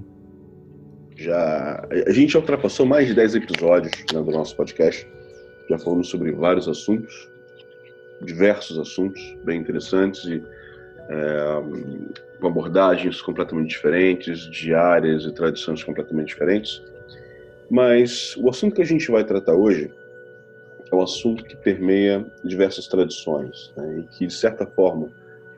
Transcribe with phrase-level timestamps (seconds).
[1.15, 5.07] Já, a gente já ultrapassou mais de 10 episódios né, do nosso podcast.
[5.69, 7.13] Já falamos sobre vários assuntos,
[8.23, 10.43] diversos assuntos bem interessantes e
[11.11, 16.81] é, com abordagens completamente diferentes, de áreas e tradições completamente diferentes.
[17.69, 19.91] Mas o assunto que a gente vai tratar hoje
[20.91, 25.11] é um assunto que permeia diversas tradições né, e que, de certa forma,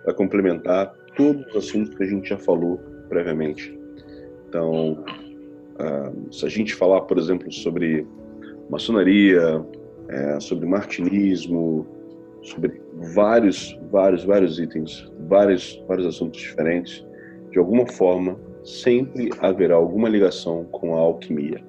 [0.05, 3.77] vai complementar todos os assuntos que a gente já falou previamente.
[4.47, 8.05] Então, uh, se a gente falar, por exemplo, sobre
[8.69, 9.65] maçonaria,
[10.09, 11.85] é, sobre martinismo,
[12.41, 12.81] sobre
[13.13, 17.05] vários, vários, vários itens, vários, vários assuntos diferentes,
[17.51, 21.63] de alguma forma, sempre haverá alguma ligação com a alquimia.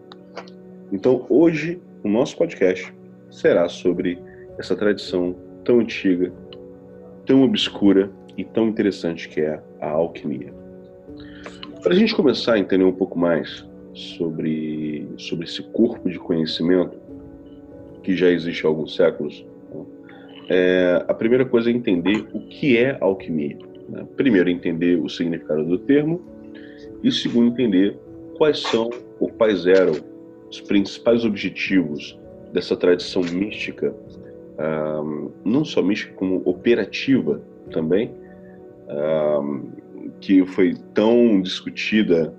[0.92, 2.92] Então, hoje, o nosso podcast
[3.32, 4.18] será sobre
[4.58, 5.34] essa tradição
[5.64, 6.32] tão antiga,
[7.26, 10.52] tão obscura e tão interessante que é a alquimia.
[11.82, 16.96] Para a gente começar a entender um pouco mais sobre, sobre esse corpo de conhecimento
[18.02, 19.44] que já existe há alguns séculos,
[20.48, 23.56] é, a primeira coisa é entender o que é alquimia.
[23.88, 24.06] Né?
[24.16, 26.20] Primeiro, entender o significado do termo,
[27.02, 27.98] e segundo, entender
[28.36, 29.94] quais são ou quais eram
[30.50, 32.18] os principais objetivos
[32.52, 33.94] dessa tradição mística,
[34.58, 37.40] um, não só mística, como operativa
[37.70, 38.12] também,
[38.88, 39.70] um,
[40.20, 42.34] que foi tão discutida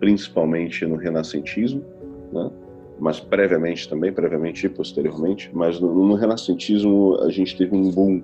[0.00, 1.84] principalmente no renascentismo,
[2.32, 2.50] né?
[2.98, 8.22] mas previamente também, previamente e posteriormente, mas no, no renascentismo a gente teve um boom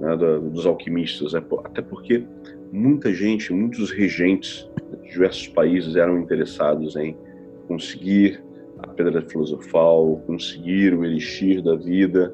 [0.00, 2.24] né, dos alquimistas, né, até porque
[2.72, 4.68] muita gente, muitos regentes
[5.02, 7.16] de diversos países eram interessados em
[7.68, 8.42] conseguir
[8.92, 12.32] pedra filosofal, conseguir o elixir da vida,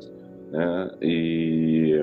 [0.51, 1.95] né, e,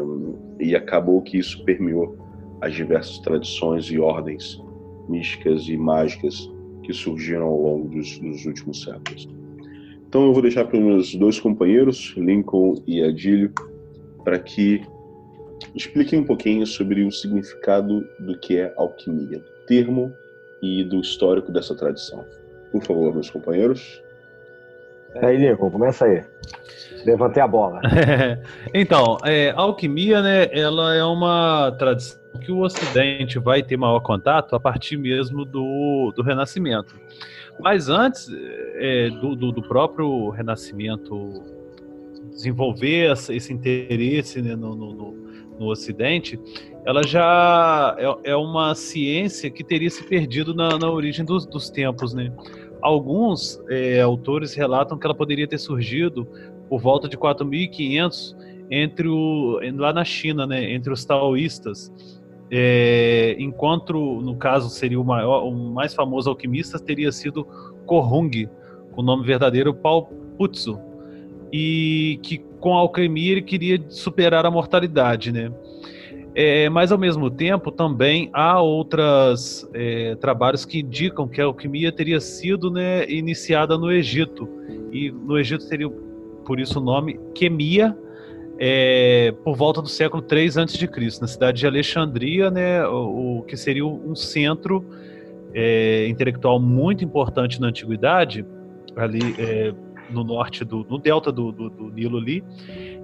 [0.60, 2.18] e acabou que isso permeou
[2.62, 4.62] as diversas tradições e ordens
[5.08, 6.50] místicas e mágicas
[6.84, 9.28] que surgiram ao longo dos, dos últimos séculos.
[10.08, 13.52] Então eu vou deixar para os meus dois companheiros, Lincoln e Adílio,
[14.24, 14.82] para que
[15.76, 20.12] expliquem um pouquinho sobre o significado do que é alquimia, do termo
[20.62, 22.24] e do histórico dessa tradição.
[22.72, 24.02] Por favor, meus companheiros.
[25.22, 26.24] Aí, Lincoln, começa aí.
[27.06, 27.82] Levantei a bola.
[28.74, 34.00] então, é, a alquimia, né, ela é uma tradição que o Ocidente vai ter maior
[34.00, 36.96] contato a partir mesmo do, do Renascimento.
[37.60, 38.28] Mas antes
[38.76, 41.44] é, do, do, do, próprio Renascimento
[42.32, 45.18] desenvolver esse interesse né, no, no,
[45.58, 46.38] no, Ocidente,
[46.86, 51.70] ela já é, é, uma ciência que teria se perdido na, na origem dos, dos
[51.70, 52.32] tempos, né?
[52.86, 56.28] Alguns é, autores relatam que ela poderia ter surgido
[56.70, 58.36] por volta de 4.500
[58.70, 61.92] entre o lá na China, né, entre os taoístas
[62.52, 67.44] é, enquanto, no caso, seria o maior, o mais famoso alquimista teria sido
[67.86, 68.48] Korung,
[68.92, 70.04] com o nome verdadeiro Paul
[70.38, 70.80] Putzu,
[71.52, 75.52] e que com a alquimia ele queria superar a mortalidade, né?
[76.36, 81.94] É, mas ao mesmo tempo também há outros é, trabalhos que indicam que a alquimia
[81.94, 84.50] teria sido né, iniciada no Egito
[84.92, 85.90] e no Egito teria
[86.46, 87.98] por isso o nome Quemia
[88.58, 90.90] é, por volta do século 3 a.C.,
[91.22, 94.86] na cidade de Alexandria, né, o, o que seria um centro
[95.54, 98.46] é, intelectual muito importante na antiguidade,
[98.96, 99.74] ali é,
[100.10, 102.44] no norte do no delta do, do, do, Nilo ali,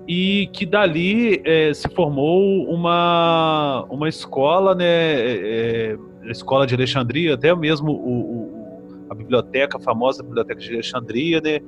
[0.08, 7.34] e que dali é, se formou uma, uma escola, né, é, a escola de Alexandria,
[7.34, 11.60] até mesmo o, o, a biblioteca, a famosa biblioteca de Alexandria, né,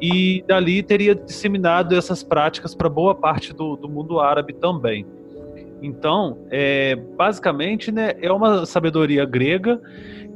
[0.00, 5.04] e dali teria disseminado essas práticas para boa parte do, do, mundo árabe também.
[5.82, 9.80] Então, é, basicamente, né, é uma sabedoria grega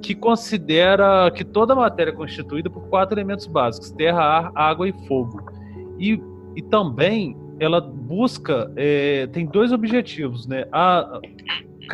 [0.02, 4.92] que considera que toda matéria é constituída por quatro elementos básicos: terra, ar, água e
[5.06, 5.40] fogo.
[5.98, 6.20] E,
[6.56, 10.66] e também ela busca, é, tem dois objetivos, né?
[10.72, 11.20] A,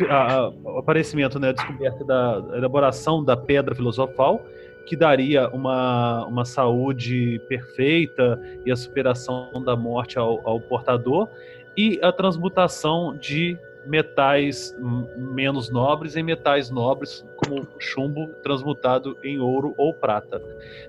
[0.09, 4.41] a, o aparecimento, né, a descoberta da a elaboração da pedra filosofal
[4.89, 11.29] que daria uma, uma saúde perfeita e a superação da morte ao, ao portador,
[11.77, 13.55] e a transmutação de
[13.85, 14.75] metais
[15.15, 20.41] menos nobres em metais nobres, como chumbo transmutado em ouro ou prata.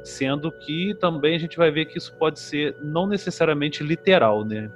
[0.03, 4.71] Sendo que também a gente vai ver que isso pode ser não necessariamente literal, né?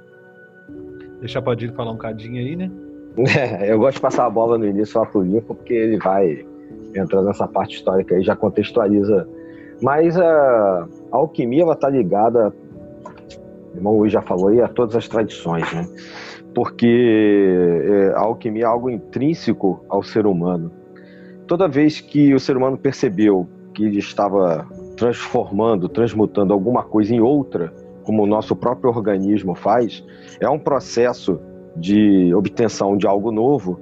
[1.19, 2.71] Deixa o falar um cadinho aí, né?
[3.17, 6.45] É, eu gosto de passar a bola no início lá pro Lincoln, porque ele vai
[6.95, 9.27] entrando nessa parte histórica aí, já contextualiza.
[9.81, 12.53] Mas a, a alquimia, ela tá ligada,
[13.73, 15.87] o irmão Luiz já falou aí, a todas as tradições, né?
[16.55, 20.71] Porque é, a alquimia é algo intrínseco ao ser humano.
[21.45, 27.19] Toda vez que o ser humano percebeu que ele estava transformando, transmutando alguma coisa em
[27.19, 27.71] outra,
[28.03, 30.03] como o nosso próprio organismo faz,
[30.39, 31.39] é um processo
[31.75, 33.79] de obtenção de algo novo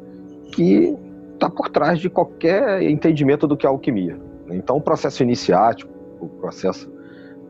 [0.51, 0.97] que
[1.33, 4.17] está por trás de qualquer entendimento do que é alquimia.
[4.49, 6.91] Então, o processo iniciático, o processo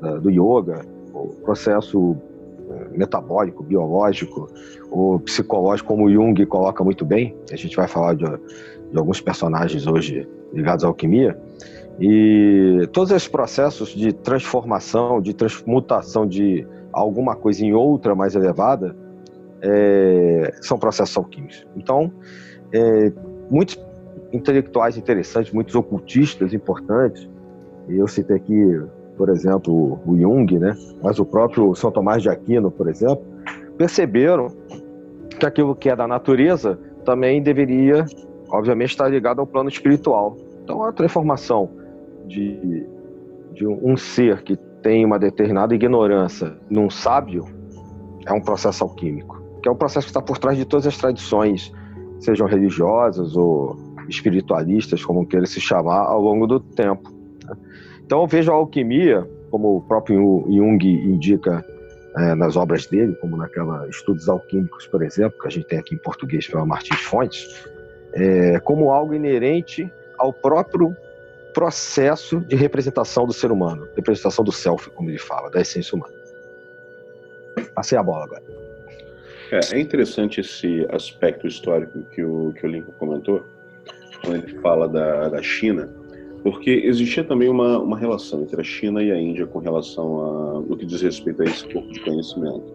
[0.01, 2.15] uh, do yoga, o processo
[2.91, 4.49] metabólico, biológico,
[4.91, 9.87] o psicológico, como Jung coloca muito bem, a gente vai falar de, de alguns personagens
[9.87, 11.37] hoje ligados à alquimia,
[11.99, 18.95] e todos esses processos de transformação, de transmutação de alguma coisa em outra mais elevada,
[19.61, 21.65] é, são processos alquímicos.
[21.75, 22.11] Então,
[22.71, 23.11] é,
[23.49, 23.79] muitos
[24.31, 27.29] intelectuais interessantes, muitos ocultistas importantes.
[27.87, 28.81] Eu citei aqui,
[29.17, 30.75] por exemplo, o Jung, né?
[31.01, 33.23] mas o próprio São Tomás de Aquino, por exemplo,
[33.77, 34.47] perceberam
[35.39, 38.05] que aquilo que é da natureza também deveria,
[38.49, 40.37] obviamente, estar ligado ao plano espiritual.
[40.63, 41.69] Então, a transformação
[42.27, 42.85] de,
[43.53, 47.45] de um ser que tem uma determinada ignorância num sábio
[48.25, 50.97] é um processo alquímico, que é um processo que está por trás de todas as
[50.97, 51.71] tradições
[52.19, 53.75] sejam religiosas ou
[54.07, 57.12] espiritualistas, como queira se chamar, ao longo do tempo.
[58.05, 61.63] Então eu vejo a alquimia, como o próprio Jung indica
[62.15, 65.95] é, nas obras dele, como naquela Estudos Alquímicos, por exemplo, que a gente tem aqui
[65.95, 67.67] em português pela Martins Fontes,
[68.13, 70.95] é, como algo inerente ao próprio
[71.53, 76.13] processo de representação do ser humano, representação do self, como ele fala, da essência humana.
[77.73, 78.43] Passei a bola agora.
[79.51, 83.45] É, é interessante esse aspecto histórico que o, que o Lincoln comentou,
[84.23, 85.89] quando ele fala da, da China,
[86.43, 90.61] porque existia também uma, uma relação entre a China e a Índia com relação a,
[90.61, 92.73] no que diz respeito a esse corpo de conhecimento.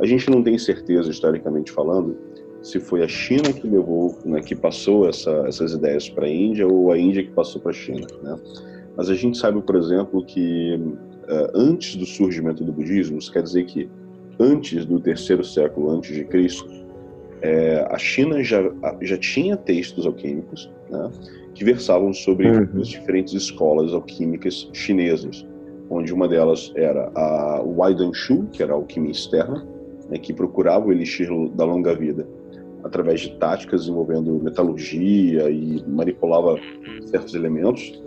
[0.00, 2.16] A gente não tem certeza, historicamente falando,
[2.62, 6.66] se foi a China que levou, né, que passou essa, essas ideias para a Índia
[6.66, 8.06] ou a Índia que passou para a China.
[8.22, 8.36] Né?
[8.96, 13.42] Mas a gente sabe, por exemplo, que uh, antes do surgimento do budismo, isso quer
[13.42, 13.88] dizer que
[14.40, 16.66] antes do terceiro século antes de Cristo,
[17.42, 18.62] é, a China já,
[19.02, 21.10] já tinha textos alquímicos né,
[21.54, 22.80] que versavam sobre uhum.
[22.80, 25.46] as diferentes escolas alquímicas chinesas,
[25.88, 29.66] onde uma delas era a Waidanshu, que era a alquimia externa,
[30.10, 32.26] né, que procurava o elixir da longa vida
[32.82, 36.58] através de táticas envolvendo metalurgia e manipulava
[37.06, 38.02] certos elementos,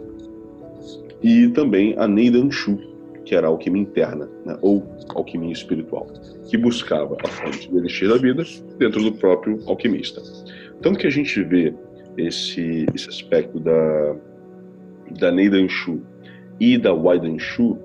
[1.24, 2.78] e também a Neidanshu,
[3.26, 4.84] que era a alquimia interna, né, ou
[5.16, 6.08] alquimia espiritual,
[6.48, 8.44] que buscava a fonte do elixir da vida
[8.78, 10.22] dentro do próprio alquimista.
[10.82, 11.74] Tanto que a gente vê
[12.18, 14.16] esse, esse aspecto da,
[15.20, 16.02] da Neidanshu
[16.60, 17.78] e da Waidanshu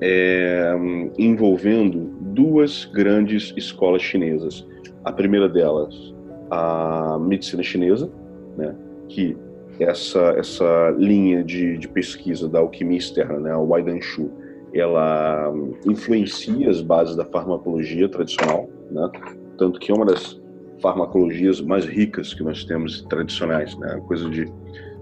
[0.00, 0.72] é,
[1.18, 4.66] envolvendo duas grandes escolas chinesas.
[5.04, 6.14] A primeira delas,
[6.50, 8.10] a medicina chinesa,
[8.56, 8.74] né,
[9.08, 9.36] que
[9.80, 14.30] essa, essa linha de, de pesquisa da alquimia externa, né, a Waidanshu,
[14.74, 15.52] ela
[15.86, 19.10] influencia as bases da farmacologia tradicional, né?
[19.58, 20.40] tanto que é uma das
[20.82, 24.02] farmacologias mais ricas que nós temos tradicionais, né?
[24.06, 24.52] coisa de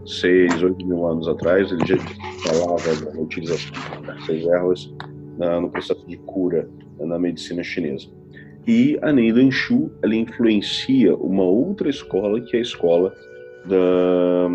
[0.06, 1.96] seis, oito mil anos atrás, ele já
[2.46, 4.94] falava da utilização dessas ervas
[5.60, 6.68] no processo de cura
[6.99, 8.08] na medicina chinesa.
[8.66, 13.14] E a Neidan Shu ela influencia uma outra escola que é a escola
[13.64, 14.49] da,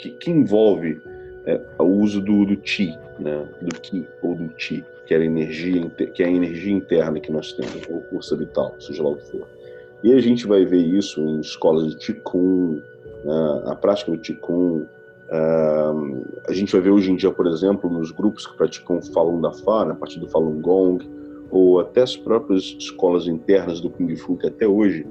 [0.00, 1.00] que, que envolve
[1.46, 3.46] é, o uso do, do Qi, né?
[3.62, 7.52] do Qi ou do Qi, que, era energia, que é a energia interna que nós
[7.52, 9.59] temos, ou força vital, seja lá o que for.
[10.02, 12.82] E a gente vai ver isso em escolas de Qigong,
[13.24, 13.62] né?
[13.66, 14.86] a prática do Qigong,
[15.30, 19.40] Uh, a gente vai ver hoje em dia, por exemplo, nos grupos que praticam Falun
[19.40, 21.08] Dafa, a partir do Falun Gong,
[21.52, 25.06] ou até as próprias escolas internas do Kung Fu, que até hoje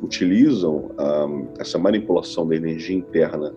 [0.00, 3.52] utilizam uh, essa manipulação da energia interna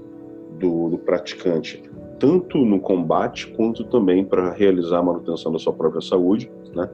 [0.60, 1.84] do, do, praticante,
[2.20, 6.50] tanto no combate quanto também para realizar a manutenção da sua própria saúde.
[6.76, 6.90] Né?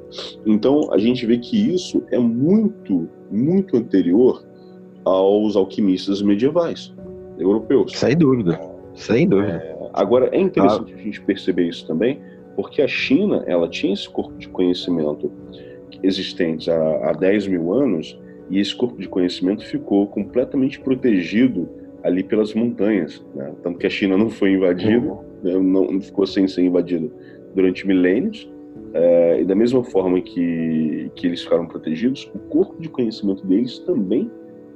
[0.46, 4.44] Então, a gente vê que isso é muito, muito anterior
[5.06, 6.94] aos alquimistas medievais
[7.38, 7.92] europeus.
[7.98, 9.54] Sem dúvida sem dúvida.
[9.54, 10.98] É, agora, é interessante ah.
[10.98, 12.20] a gente perceber isso também,
[12.56, 15.32] porque a China ela tinha esse corpo de conhecimento
[16.02, 21.70] existente há, há 10 mil anos, e esse corpo de conhecimento ficou completamente protegido
[22.04, 23.26] ali pelas montanhas.
[23.34, 23.54] Né?
[23.64, 25.24] Tanto que a China não foi invadida, uhum.
[25.42, 25.54] né?
[25.58, 27.10] não ficou sem ser invadida
[27.56, 28.52] durante milênios.
[28.94, 33.80] É, e da mesma forma que, que eles ficaram protegidos, o corpo de conhecimento deles
[33.80, 34.30] também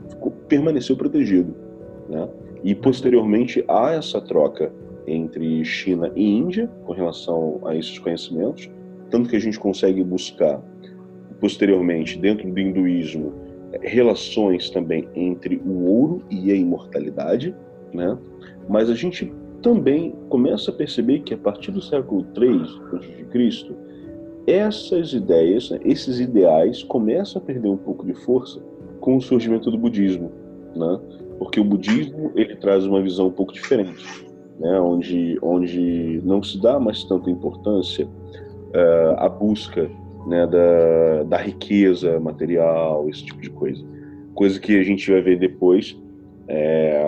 [0.09, 1.53] ficou, permaneceu protegido.
[2.09, 2.27] Né?
[2.63, 4.71] E posteriormente há essa troca
[5.05, 8.69] entre China e Índia com relação a esses conhecimentos,
[9.09, 10.61] tanto que a gente consegue buscar
[11.39, 13.46] posteriormente dentro do hinduísmo
[13.81, 17.55] relações também entre o ouro e a imortalidade,
[17.93, 18.17] né?
[18.69, 19.31] Mas a gente
[19.61, 22.61] também começa a perceber que a partir do século III
[22.95, 23.75] a.C.,
[24.47, 28.61] essas ideias, né, esses ideais começam a perder um pouco de força
[29.01, 30.31] com o surgimento do budismo,
[30.73, 30.99] né?
[31.37, 34.25] porque o budismo ele traz uma visão um pouco diferente,
[34.57, 34.79] né?
[34.79, 39.89] onde, onde não se dá mais tanta importância uh, à busca
[40.27, 43.83] né, da, da riqueza material, esse tipo de coisa.
[44.35, 45.97] Coisa que a gente vai ver depois
[46.47, 47.01] é,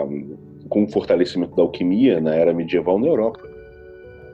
[0.70, 3.42] com o fortalecimento da alquimia na era medieval na Europa.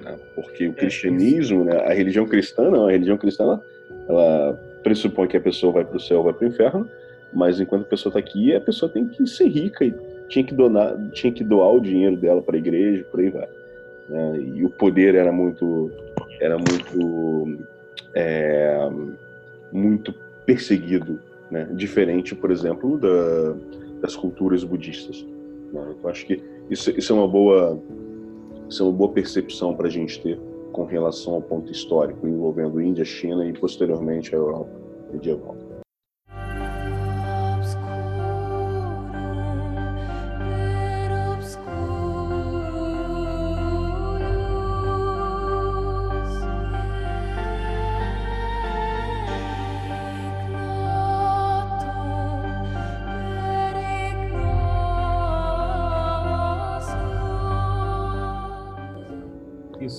[0.01, 0.17] Né?
[0.35, 3.61] Porque o é, cristianismo, né, a religião cristã, não, a religião cristã ela,
[4.07, 6.87] ela pressupõe que a pessoa vai para o céu, vai para o inferno,
[7.33, 9.93] mas enquanto a pessoa está aqui, a pessoa tem que ser rica e
[10.29, 13.47] tinha que donar, tinha que doar o dinheiro dela para a igreja, por aí vai.
[14.09, 14.39] Né?
[14.55, 15.91] E o poder era muito,
[16.39, 17.57] era muito,
[18.15, 18.89] é,
[19.71, 20.13] muito
[20.45, 21.19] perseguido,
[21.51, 21.69] né?
[21.73, 23.55] Diferente, por exemplo, da,
[24.01, 25.25] das culturas budistas.
[25.71, 25.95] Né?
[25.97, 27.79] Então acho que isso, isso é uma boa,
[28.69, 30.39] isso é uma boa percepção para a gente ter
[30.71, 34.71] com relação ao ponto histórico envolvendo Índia, China e posteriormente a Europa
[35.11, 35.55] medieval.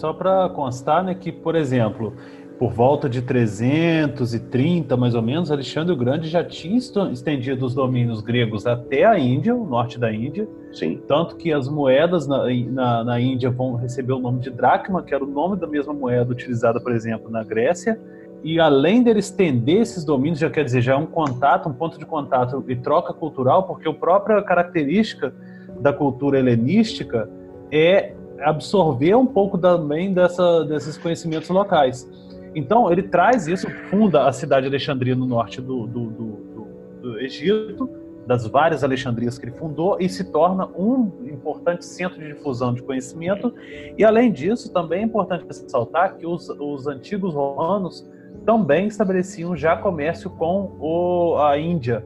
[0.06, 2.12] Só para constar, né, que, por exemplo,
[2.60, 8.20] por volta de 330, mais ou menos, Alexandre o Grande já tinha estendido os domínios
[8.20, 10.48] gregos até a Índia, o norte da Índia.
[10.72, 11.02] Sim.
[11.08, 15.12] Tanto que as moedas na, na, na, Índia vão receber o nome de dracma, que
[15.12, 18.00] era o nome da mesma moeda utilizada, por exemplo, na Grécia.
[18.44, 21.98] E além dele estender esses domínios, já quer dizer, já é um contato, um ponto
[21.98, 25.34] de contato e troca cultural, porque a própria característica
[25.80, 27.28] da cultura helenística
[27.72, 32.08] é absorver um pouco também dessa, desses conhecimentos locais.
[32.54, 36.66] Então, ele traz isso, funda a cidade de Alexandria no norte do, do, do,
[37.02, 37.88] do Egito,
[38.26, 42.82] das várias Alexandrias que ele fundou, e se torna um importante centro de difusão de
[42.82, 43.54] conhecimento.
[43.96, 48.08] E, além disso, também é importante ressaltar que os, os antigos romanos
[48.44, 52.04] também estabeleciam já comércio com o, a Índia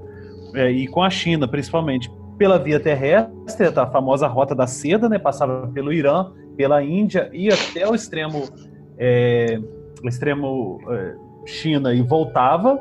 [0.55, 2.11] é, e com a China, principalmente
[2.41, 7.51] pela via terrestre, a famosa Rota da Seda, né, passava pelo Irã, pela Índia e
[7.53, 8.49] até o extremo,
[8.97, 9.61] é,
[10.03, 12.81] o extremo é, China e voltava,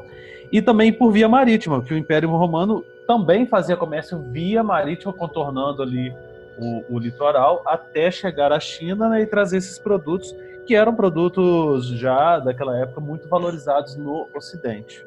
[0.49, 5.83] e também por via marítima, que o Império Romano também fazia comércio via marítima, contornando
[5.83, 6.09] ali
[6.57, 10.33] o, o litoral, até chegar à China né, e trazer esses produtos,
[10.65, 15.05] que eram produtos já daquela época muito valorizados no Ocidente.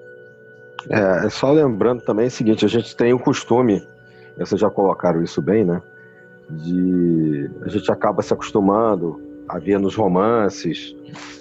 [0.90, 3.82] É, só lembrando também o seguinte, a gente tem o costume
[4.38, 5.80] vocês já colocaram isso bem, né?
[6.50, 10.94] De a gente acaba se acostumando a ver nos romances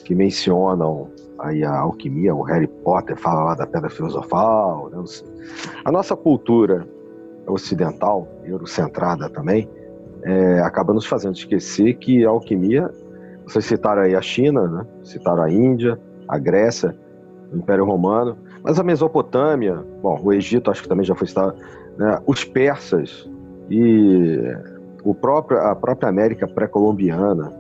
[0.04, 5.04] que mencionam aí a alquimia, o Harry Potter fala lá da pedra filosofal, né?
[5.84, 6.88] A nossa cultura
[7.48, 9.68] ocidental, eurocentrada também,
[10.24, 12.90] é, acaba nos fazendo esquecer que a alquimia,
[13.46, 14.86] vocês citaram aí a China, né?
[15.04, 16.96] citaram a Índia, a Grécia,
[17.52, 21.56] o Império Romano, Mas a Mesopotâmia, bom, o Egito acho que também já foi citado,
[21.98, 23.30] né, os persas
[23.70, 24.40] e
[25.04, 27.54] o próprio, a própria América pré-colombiana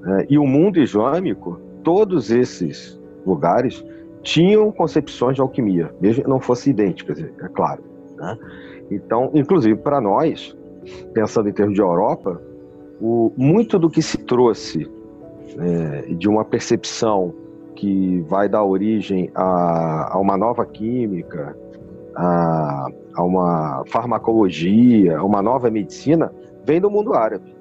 [0.00, 3.84] né, e o mundo islâmico, todos esses lugares
[4.22, 7.82] tinham concepções de alquimia, mesmo que não fossem idênticas, é claro.
[8.16, 8.38] Né?
[8.90, 10.56] Então, inclusive para nós,
[11.12, 12.40] pensando em termos de Europa,
[13.00, 14.90] o, muito do que se trouxe
[15.58, 17.32] é, de uma percepção
[17.74, 21.56] que vai dar origem a, a uma nova química,
[22.18, 26.32] a, a, uma farmacologia, a uma nova medicina,
[26.64, 27.54] vem do mundo árabe.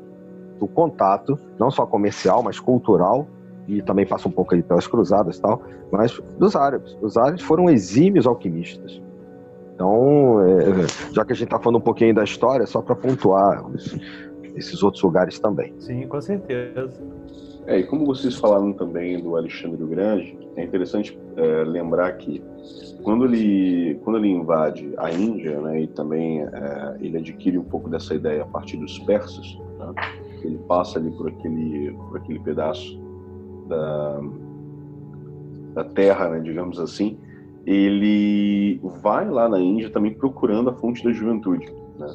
[0.59, 3.27] Do contato, não só comercial, mas cultural,
[3.67, 5.61] e também passa um pouco aí pelas cruzadas e tal,
[5.91, 6.97] mas dos árabes.
[7.01, 8.99] Os árabes foram exímios alquimistas.
[9.75, 13.63] Então, é, já que a gente está falando um pouquinho da história, só para pontuar
[14.55, 15.71] esses outros lugares também.
[15.77, 16.89] Sim, com certeza.
[17.67, 22.43] É, e como vocês falaram também do Alexandre o Grande, é interessante é, lembrar que
[23.03, 27.89] quando ele, quando ele invade a Índia, né, e também é, ele adquire um pouco
[27.89, 29.93] dessa ideia a partir dos persas, né,
[30.43, 32.99] ele passa ali por aquele, por aquele pedaço
[33.67, 34.19] da,
[35.75, 37.17] da terra, né, digamos assim,
[37.65, 41.71] ele vai lá na Índia também procurando a fonte da juventude.
[41.99, 42.07] Né?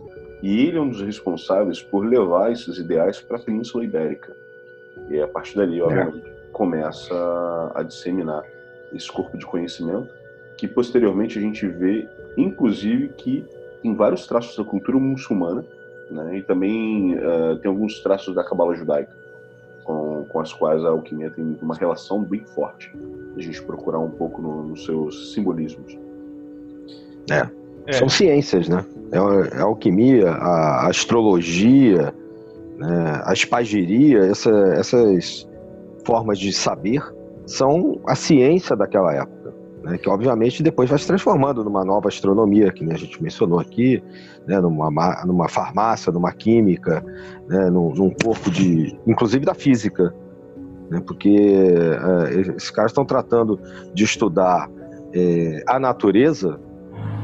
[0.42, 4.34] E ele é um dos responsáveis por levar esses ideais para a Península Ibérica.
[5.10, 5.82] E a partir dali, é.
[5.82, 8.44] obviamente, começa a disseminar
[8.92, 10.08] esse corpo de conhecimento,
[10.56, 13.44] que posteriormente a gente vê, inclusive, que
[13.82, 15.64] tem vários traços da cultura muçulmana,
[16.10, 16.38] né?
[16.38, 19.10] e também uh, tem alguns traços da cabala judaica,
[19.82, 22.94] com, com as quais a alquimia tem uma relação bem forte.
[23.36, 25.98] A gente procurar um pouco no, nos seus simbolismos.
[27.30, 27.48] É.
[27.86, 27.92] é.
[27.94, 28.84] São ciências, né?
[29.10, 32.14] É, é a alquimia, a astrologia,
[32.78, 35.48] né, a espagiria, essa, essas
[36.04, 37.02] formas de saber
[37.46, 42.70] são a ciência daquela época, né, que obviamente depois vai se transformando numa nova astronomia,
[42.72, 44.02] que a gente mencionou aqui,
[44.46, 44.90] né, numa,
[45.24, 47.04] numa farmácia, numa química,
[47.48, 50.14] né, num, num corpo de, inclusive da física,
[50.90, 51.36] né, porque
[52.28, 53.58] é, esses caras estão tratando
[53.92, 54.70] de estudar
[55.12, 56.60] é, a natureza,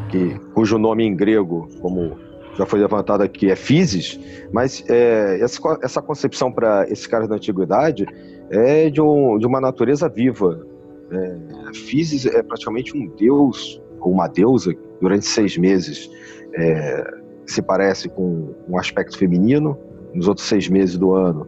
[0.09, 2.16] que, cujo nome em grego, como
[2.57, 4.18] já foi levantado aqui, é physis,
[4.52, 8.05] mas é, essa, essa concepção para esses caras da antiguidade
[8.50, 10.66] é de, um, de uma natureza viva.
[11.11, 11.38] É,
[11.74, 16.11] physis é praticamente um deus ou uma deusa durante seis meses
[16.54, 19.78] é, se parece com um aspecto feminino,
[20.14, 21.46] nos outros seis meses do ano,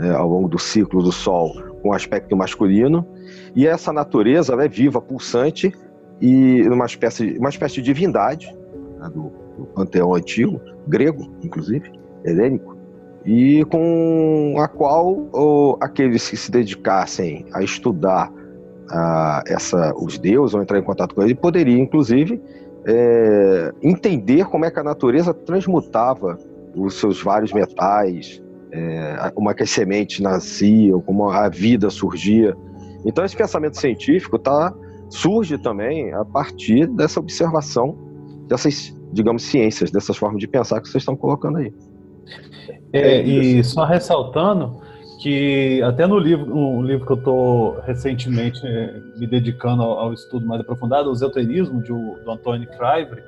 [0.00, 3.06] é, ao longo do ciclo do Sol, com um aspecto masculino,
[3.54, 5.72] e essa natureza é viva, pulsante
[6.20, 8.46] e uma espécie, uma espécie de divindade
[8.98, 11.92] né, do, do panteão antigo, grego, inclusive,
[12.24, 12.71] helênico,
[13.24, 18.32] e com a qual ou, aqueles que se dedicassem a estudar
[18.90, 22.40] a, essa, os deuses ou entrar em contato com eles poderiam, inclusive,
[22.86, 26.36] é, entender como é que a natureza transmutava
[26.74, 32.56] os seus vários metais, é, como é que as sementes nasciam, como a vida surgia.
[33.04, 34.74] Então esse pensamento científico tá,
[35.08, 37.96] surge também a partir dessa observação
[38.48, 41.72] dessas digamos, ciências, dessas formas de pensar que vocês estão colocando aí.
[42.92, 44.82] É, e só ressaltando
[45.22, 50.12] que até no livro, um livro que eu estou recentemente é, me dedicando ao, ao,
[50.12, 53.22] estudo mais aprofundado, o Esoterismo, de, do Antônio Freibre,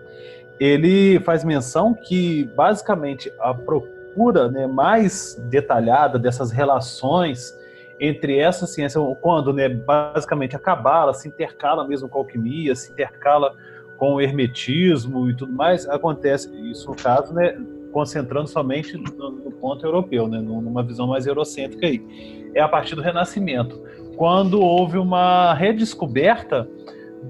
[0.59, 7.57] ele faz menção que basicamente a procura né, mais detalhada dessas relações
[7.99, 12.91] entre essa ciência, quando né, basicamente a cabala se intercala mesmo com a alquimia, se
[12.91, 13.55] intercala
[13.97, 17.57] com o hermetismo e tudo mais, acontece isso no caso, né,
[17.95, 22.05] concentrando somente no, no ponto europeu, né, numa visão mais eurocêntrica aí.
[22.53, 23.81] É a partir do Renascimento,
[24.17, 26.69] quando houve uma redescoberta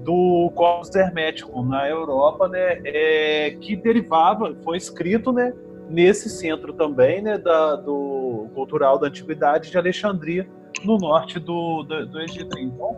[0.03, 5.53] do corpus hermético na Europa, né, é, que derivava, foi escrito, né,
[5.87, 10.47] nesse centro também, né, da, do cultural da antiguidade de Alexandria,
[10.83, 12.57] no norte do, do, do Egito.
[12.57, 12.97] Então,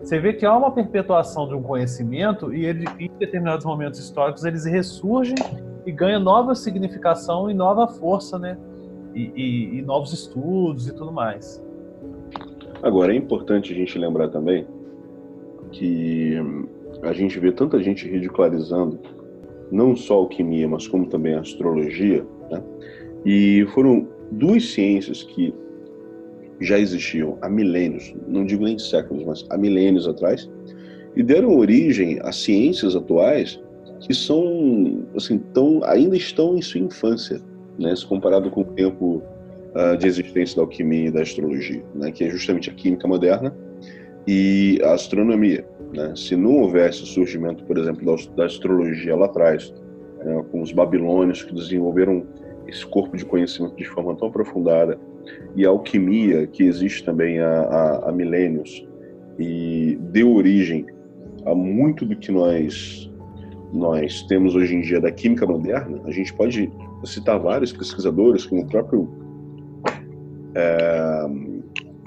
[0.00, 4.44] você vê que há uma perpetuação de um conhecimento e ele, em determinados momentos históricos
[4.44, 5.34] eles ressurgem
[5.88, 8.58] e ganham nova significação e nova força, né?
[9.14, 11.64] E, e, e novos estudos e tudo mais.
[12.82, 14.66] Agora, é importante a gente lembrar também
[15.72, 16.36] que
[17.02, 18.98] a gente vê tanta gente ridicularizando
[19.72, 22.62] não só a alquimia, mas como também a astrologia, né?
[23.24, 25.54] E foram duas ciências que
[26.60, 30.50] já existiam há milênios, não digo nem séculos, mas há milênios atrás,
[31.16, 33.58] e deram origem a ciências atuais
[34.00, 37.40] que são, assim, tão, ainda estão em sua infância,
[37.78, 39.22] né, se comparado com o tempo
[39.74, 43.54] uh, de existência da alquimia e da astrologia, né, que é justamente a química moderna
[44.26, 45.66] e a astronomia.
[45.94, 46.12] Né?
[46.14, 49.72] Se não houvesse o surgimento, por exemplo, da, da astrologia lá atrás,
[50.24, 52.26] né, com os babilônios que desenvolveram
[52.66, 54.98] esse corpo de conhecimento de forma tão aprofundada,
[55.56, 58.86] e a alquimia, que existe também há, há, milênios,
[59.38, 60.86] e deu origem
[61.44, 63.10] a muito do que nós,
[63.72, 66.70] nós temos hoje em dia da química moderna, a gente pode
[67.04, 69.08] citar vários pesquisadores, como o próprio
[70.54, 71.26] é,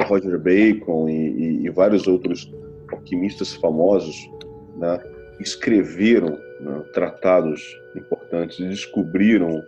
[0.06, 2.52] Roger Bacon e, e, e, vários outros
[2.92, 4.30] alquimistas famosos,
[4.78, 5.00] né,
[5.40, 7.62] escreveram né, tratados
[7.96, 9.64] importantes descobriram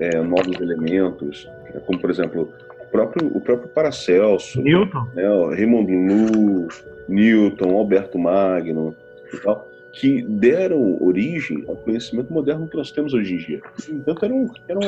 [0.00, 5.24] é, novos elementos, né, como por exemplo o próprio, o próprio Paracelso, Newton, né,
[5.56, 6.68] Raymond Lu,
[7.08, 8.94] Newton, Alberto Magno
[9.32, 13.60] e tal, que deram origem ao conhecimento moderno que nós temos hoje em dia.
[13.88, 14.80] Então eram, eram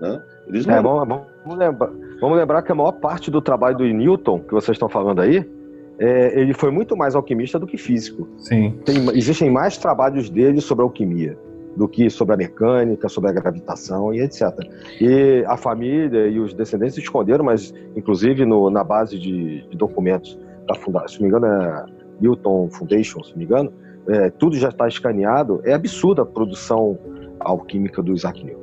[0.00, 0.22] né?
[0.46, 0.74] Eles não...
[0.74, 4.40] é, bom, bom, vamos, lembrar, vamos lembrar que a maior parte do trabalho do Newton,
[4.40, 5.48] que vocês estão falando aí,
[5.98, 8.28] é, ele foi muito mais alquimista do que físico.
[8.38, 8.78] Sim.
[8.84, 11.38] Tem, existem mais trabalhos dele sobre alquimia
[11.76, 14.42] do que sobre a mecânica, sobre a gravitação e etc.
[15.00, 20.38] E a família e os descendentes esconderam, mas inclusive no, na base de, de documentos
[20.66, 21.86] da fundação, se não me engano é
[22.20, 23.72] Newton Foundation, se não me engano,
[24.08, 25.60] é, tudo já está escaneado.
[25.64, 26.98] É absurda a produção
[27.40, 28.62] alquímica do Isaac Newton.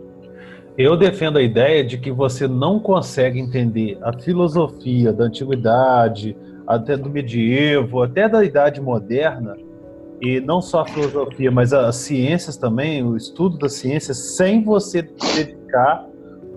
[0.78, 6.95] Eu defendo a ideia de que você não consegue entender a filosofia da antiguidade, até
[6.95, 9.58] do medievo, até da idade moderna,
[10.21, 15.02] e não só a filosofia, mas as ciências também, o estudo das ciências, sem você
[15.02, 16.06] dedicar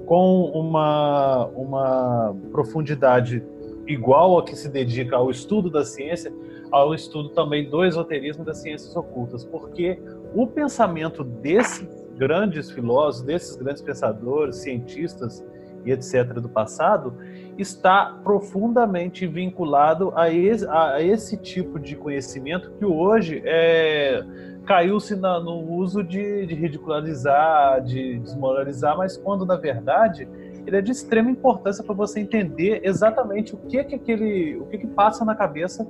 [0.07, 3.43] com uma, uma profundidade
[3.87, 6.33] igual a que se dedica ao estudo da ciência,
[6.73, 10.01] ao estudo também do esoterismo e das ciências ocultas, porque
[10.35, 15.45] o pensamento desses grandes filósofos, desses grandes pensadores, cientistas
[15.85, 16.35] e etc.
[16.35, 17.15] do passado,
[17.59, 24.25] está profundamente vinculado a esse, a esse tipo de conhecimento que hoje é,
[24.65, 30.27] caiu-se no uso de, de, ridicularizar, de desmoralizar, mas quando na verdade
[30.67, 34.79] ele é de extrema importância para você entender exatamente o que que aquele, o que
[34.79, 35.87] que passa na cabeça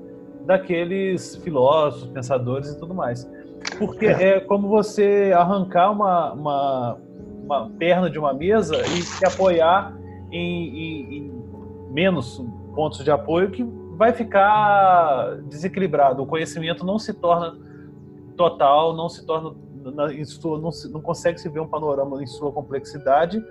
[0.47, 3.29] daqueles filósofos, pensadores e tudo mais.
[3.79, 6.99] Porque é como você arrancar uma, uma,
[7.45, 9.97] uma perna de uma mesa e se apoiar
[10.31, 11.33] em, em, em
[11.93, 13.63] menos pontos de apoio que
[13.97, 16.23] vai ficar desequilibrado.
[16.23, 17.57] O conhecimento não se torna
[18.37, 19.55] total, não se torna
[20.13, 23.43] em sua, não, se, não consegue se ver um panorama em sua complexidade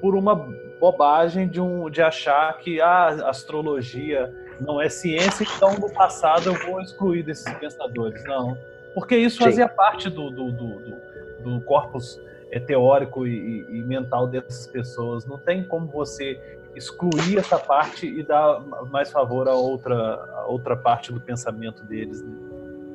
[0.00, 0.34] por uma
[0.80, 6.50] bobagem de um de achar que a ah, astrologia não é ciência, então no passado
[6.50, 8.22] eu vou excluir desses pensadores.
[8.24, 8.56] Não.
[8.94, 9.44] Porque isso Sim.
[9.44, 10.96] fazia parte do, do, do, do,
[11.44, 12.20] do corpus
[12.50, 15.24] é, teórico e, e, mental dessas pessoas.
[15.26, 16.38] Não tem como você
[16.74, 22.22] excluir essa parte e dar mais favor a outra, a outra parte do pensamento deles.
[22.22, 22.32] Né?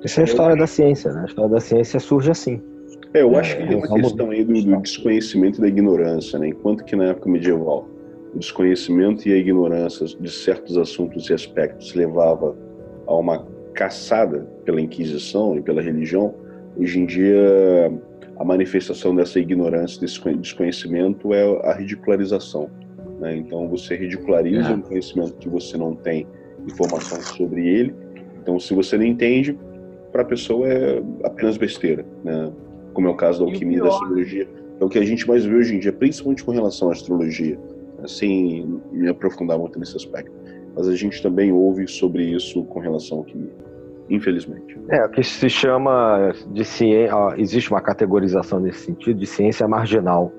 [0.03, 1.21] Essa é a história da ciência, né?
[1.21, 2.61] A história da ciência surge assim.
[3.13, 6.49] É, eu acho que tem uma questão aí do, do desconhecimento e da ignorância, né?
[6.49, 7.87] Enquanto que na época medieval
[8.35, 12.55] o desconhecimento e a ignorância de certos assuntos e aspectos levava
[13.07, 16.35] a uma caçada pela Inquisição e pela religião,
[16.77, 17.91] hoje em dia
[18.37, 22.69] a manifestação dessa ignorância, desse desconhecimento é a ridicularização.
[23.19, 23.37] Né?
[23.37, 24.73] Então você ridiculariza é.
[24.73, 26.27] um conhecimento que você não tem
[26.67, 27.95] informação sobre ele.
[28.41, 29.57] Então se você não entende,
[30.11, 32.51] para a pessoa é apenas besteira, né?
[32.93, 34.47] como é o caso da alquimia da astrologia.
[34.77, 37.57] É o que a gente mais vê hoje em dia, principalmente com relação à astrologia,
[38.07, 40.31] sem me aprofundar muito nesse aspecto.
[40.75, 43.65] Mas a gente também ouve sobre isso com relação à alquimia
[44.09, 44.79] infelizmente.
[44.89, 50.31] É, o que se chama de ciência, existe uma categorização nesse sentido de ciência marginal.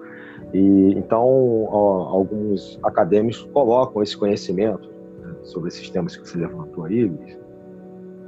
[0.54, 4.88] E então alguns acadêmicos colocam esse conhecimento
[5.20, 7.10] né, sobre esses temas que você levantou aí,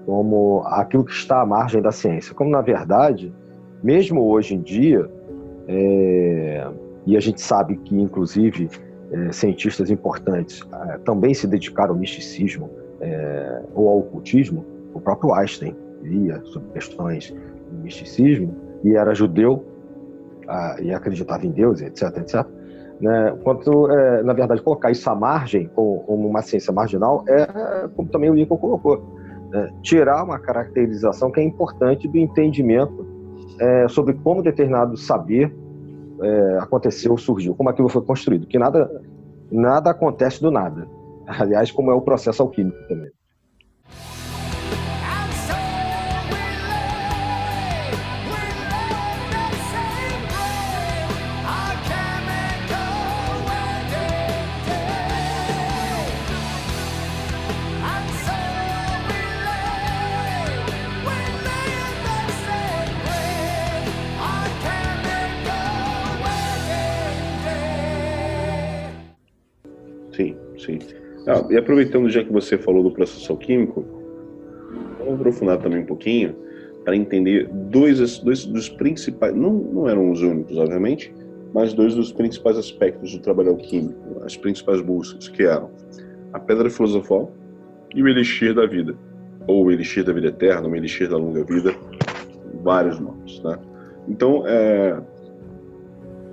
[0.05, 2.35] como aquilo que está à margem da ciência.
[2.35, 3.33] Como na verdade,
[3.83, 5.09] mesmo hoje em dia,
[5.69, 6.67] é,
[7.07, 8.69] e a gente sabe que inclusive
[9.11, 15.33] é, cientistas importantes é, também se dedicaram ao misticismo é, ou ao ocultismo, o próprio
[15.33, 17.35] Einstein lia sobre questões
[17.71, 19.65] do misticismo e era judeu
[20.49, 22.47] ah, e acreditava em Deus, etc, etc.
[23.01, 23.37] Né?
[23.43, 28.09] Quanto, é, na verdade, colocar isso à margem, como, como, uma ciência marginal, é como
[28.09, 29.05] também o Lincoln colocou,
[29.51, 29.71] né?
[29.83, 33.07] tirar uma caracterização que é importante do entendimento
[33.61, 35.55] é, sobre como determinado saber
[36.23, 38.91] é, aconteceu, surgiu, como aquilo foi construído, que nada,
[39.51, 40.89] nada acontece do nada.
[41.27, 43.11] Aliás, como é o processo alquímico também.
[70.19, 70.79] Sim, sim.
[71.29, 73.85] Ah, e aproveitando já que você falou do processo alquímico,
[74.99, 76.35] vamos aprofundar também um pouquinho
[76.85, 81.15] para entender dois, dois dos principais, não, não eram os únicos, obviamente,
[81.55, 85.71] mas dois dos principais aspectos do trabalho alquímico, as principais buscas, que eram
[86.33, 87.33] a pedra filosofal
[87.95, 88.97] e o elixir da vida,
[89.47, 91.73] ou o elixir da vida eterna, o elixir da longa vida,
[92.65, 93.57] vários nomes, né?
[94.09, 95.01] Então, é,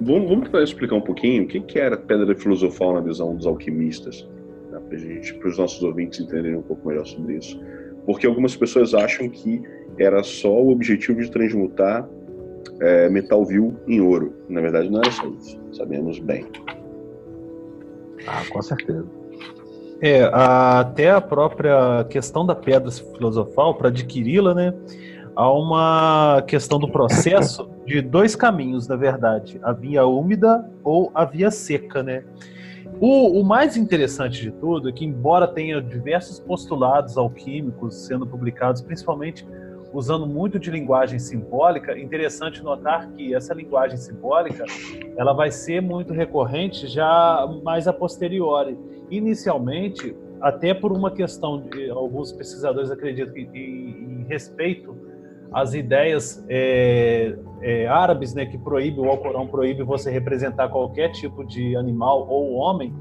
[0.01, 3.35] vamos, vamos tentar explicar um pouquinho o que, que era a pedra filosofal na visão
[3.35, 4.27] dos alquimistas,
[4.71, 4.79] né?
[5.39, 7.59] para os nossos ouvintes entenderem um pouco melhor sobre isso.
[8.05, 9.61] Porque algumas pessoas acham que
[9.97, 12.07] era só o objetivo de transmutar
[12.79, 14.33] é, metal vil em ouro.
[14.49, 15.59] Na verdade, não era só isso.
[15.71, 16.45] Sabemos bem.
[18.27, 19.05] Ah, com certeza.
[20.01, 24.73] É, a, até a própria questão da pedra filosofal, para adquiri-la, né?
[25.35, 31.23] Há uma questão do processo de dois caminhos, na verdade: a via úmida ou a
[31.23, 32.23] via seca, né?
[32.99, 38.81] O, o, mais interessante de tudo é que, embora tenha diversos postulados alquímicos sendo publicados,
[38.81, 39.45] principalmente
[39.91, 44.65] usando muito de linguagem simbólica, interessante notar que essa linguagem simbólica
[45.17, 48.77] ela vai ser muito recorrente já mais a posteriori.
[49.09, 54.95] Inicialmente, até por uma questão de alguns pesquisadores acreditam que em, em respeito
[55.51, 61.43] às ideias é, é, árabes, né, que proíbe o Alcorão proíbe você representar qualquer tipo
[61.43, 62.93] de animal ou homem,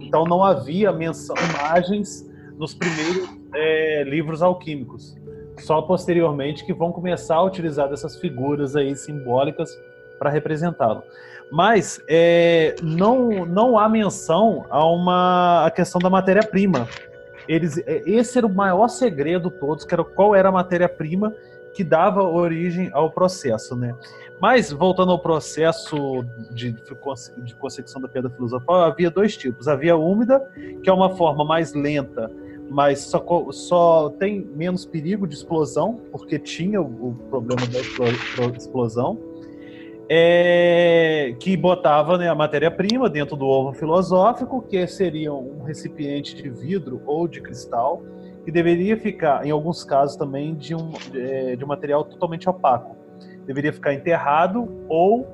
[0.00, 2.24] então não havia menção, imagens
[2.56, 5.16] nos primeiros é, livros alquímicos
[5.58, 9.70] só posteriormente que vão começar a utilizar dessas figuras aí simbólicas
[10.18, 11.02] para representá-lo.
[11.50, 16.88] Mas é, não, não há menção a uma a questão da matéria-prima.
[17.46, 21.32] Eles, é, esse era o maior segredo todos, que era qual era a matéria-prima
[21.76, 23.94] que dava origem ao processo, né?
[24.40, 30.40] Mas voltando ao processo de, de concepção da pedra filosofal, havia dois tipos: havia úmida,
[30.82, 32.30] que é uma forma mais lenta
[32.68, 37.78] mas só, só tem menos perigo de explosão, porque tinha o, o problema da
[38.56, 39.18] explosão,
[40.08, 46.48] é, que botava né, a matéria-prima dentro do ovo filosófico, que seria um recipiente de
[46.48, 48.02] vidro ou de cristal,
[48.46, 52.94] que deveria ficar, em alguns casos também, de um, de, de um material totalmente opaco.
[53.44, 55.26] Deveria ficar enterrado ou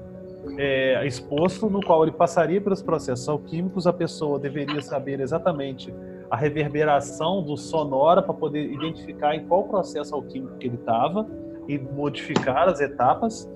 [0.56, 5.92] é, exposto, no qual ele passaria pelos processos alquímicos, a pessoa deveria saber exatamente
[6.30, 11.28] a reverberação do sonora para poder identificar em qual processo alquímico que ele estava
[11.68, 13.46] e modificar as etapas,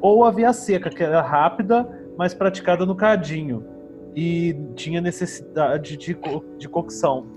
[0.00, 3.66] ou a via seca, que era rápida, mas praticada no cadinho
[4.14, 6.16] e tinha necessidade de,
[6.56, 7.34] de cocção.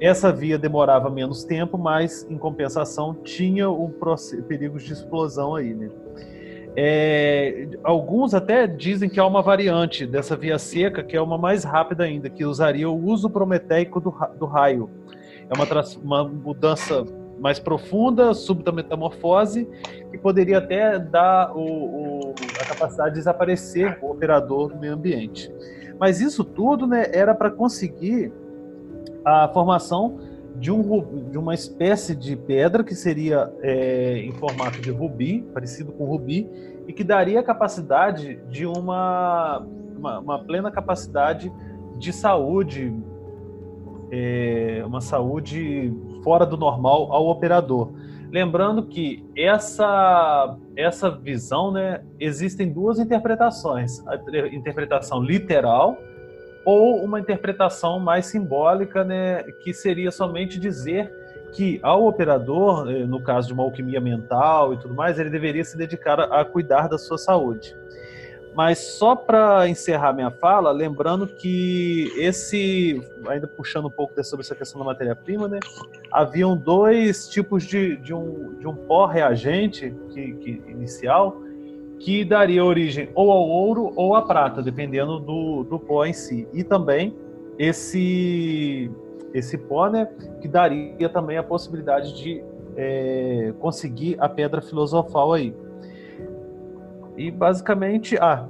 [0.00, 3.90] Essa via demorava menos tempo, mas em compensação tinha um
[4.46, 5.90] perigo de explosão aí, né?
[6.78, 11.64] É, alguns até dizem que há uma variante dessa via seca, que é uma mais
[11.64, 14.90] rápida ainda, que usaria o uso prometeico do, do raio.
[15.48, 15.66] É uma,
[16.02, 17.02] uma mudança
[17.38, 19.66] mais profunda, súbita metamorfose,
[20.10, 25.50] que poderia até dar o, o, a capacidade de desaparecer o operador do meio ambiente.
[25.98, 28.30] Mas isso tudo né, era para conseguir
[29.26, 30.20] a formação
[30.54, 35.90] de, um, de uma espécie de pedra que seria é, em formato de rubi, parecido
[35.90, 36.48] com rubi,
[36.86, 39.66] e que daria a capacidade de uma,
[39.98, 41.52] uma, uma plena capacidade
[41.98, 42.94] de saúde,
[44.12, 47.92] é, uma saúde fora do normal ao operador.
[48.30, 54.14] Lembrando que essa, essa visão, né, existem duas interpretações: a
[54.52, 55.96] interpretação literal
[56.66, 61.12] ou uma interpretação mais simbólica, né, que seria somente dizer
[61.52, 65.64] que ao operador, eh, no caso de uma alquimia mental e tudo mais, ele deveria
[65.64, 67.76] se dedicar a, cuidar da sua saúde.
[68.52, 74.56] Mas só para encerrar minha fala, lembrando que esse, ainda puxando um pouco sobre essa
[74.56, 75.60] questão da matéria-prima, né,
[76.10, 81.45] haviam dois tipos de, de, um, de um pó reagente que, que inicial
[81.98, 86.46] que daria origem ou ao ouro ou à prata, dependendo do, do pó em si.
[86.52, 87.14] E também
[87.58, 88.90] esse,
[89.32, 90.08] esse pó, né,
[90.40, 92.42] que daria também a possibilidade de
[92.76, 95.54] é, conseguir a pedra filosofal aí.
[97.16, 98.46] E basicamente, ah,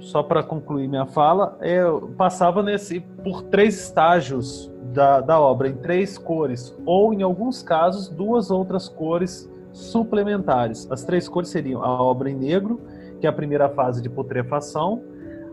[0.00, 5.76] só para concluir minha fala, eu passava nesse por três estágios da, da obra, em
[5.76, 10.90] três cores, ou em alguns casos, duas outras cores suplementares.
[10.90, 12.80] As três cores seriam a obra em negro,
[13.20, 15.02] que é a primeira fase de putrefação,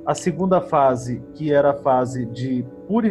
[0.06, 2.66] a segunda fase, que era a fase de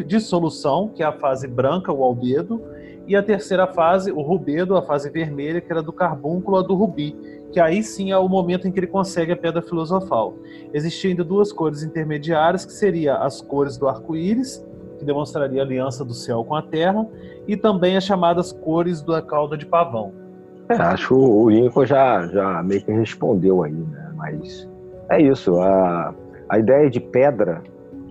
[0.06, 2.62] dissolução, que é a fase branca, o albedo,
[3.06, 6.74] e a terceira fase, o rubedo, a fase vermelha, que era do carbúnculo a do
[6.74, 7.16] rubi,
[7.50, 10.34] que aí sim é o momento em que ele consegue a pedra filosofal.
[10.72, 14.64] Existiam ainda duas cores intermediárias, que seriam as cores do arco-íris
[14.98, 17.06] que demonstraria a aliança do céu com a terra,
[17.46, 20.21] e também as chamadas cores da cauda de pavão.
[20.68, 24.12] É, acho que o Lincoln já, já meio que respondeu aí, né?
[24.16, 24.68] Mas
[25.10, 25.58] é isso.
[25.60, 26.14] A,
[26.48, 27.62] a ideia de pedra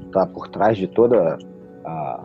[0.05, 1.37] está por trás de toda
[1.85, 2.23] a,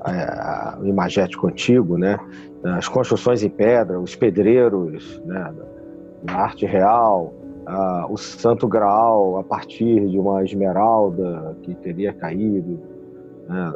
[0.00, 2.18] a, a, o imagético antigo, né?
[2.64, 5.52] As construções em pedra, os pedreiros, né?
[6.22, 7.34] Na arte real,
[7.66, 12.80] a, o Santo Graal a partir de uma esmeralda que teria caído,
[13.48, 13.72] né?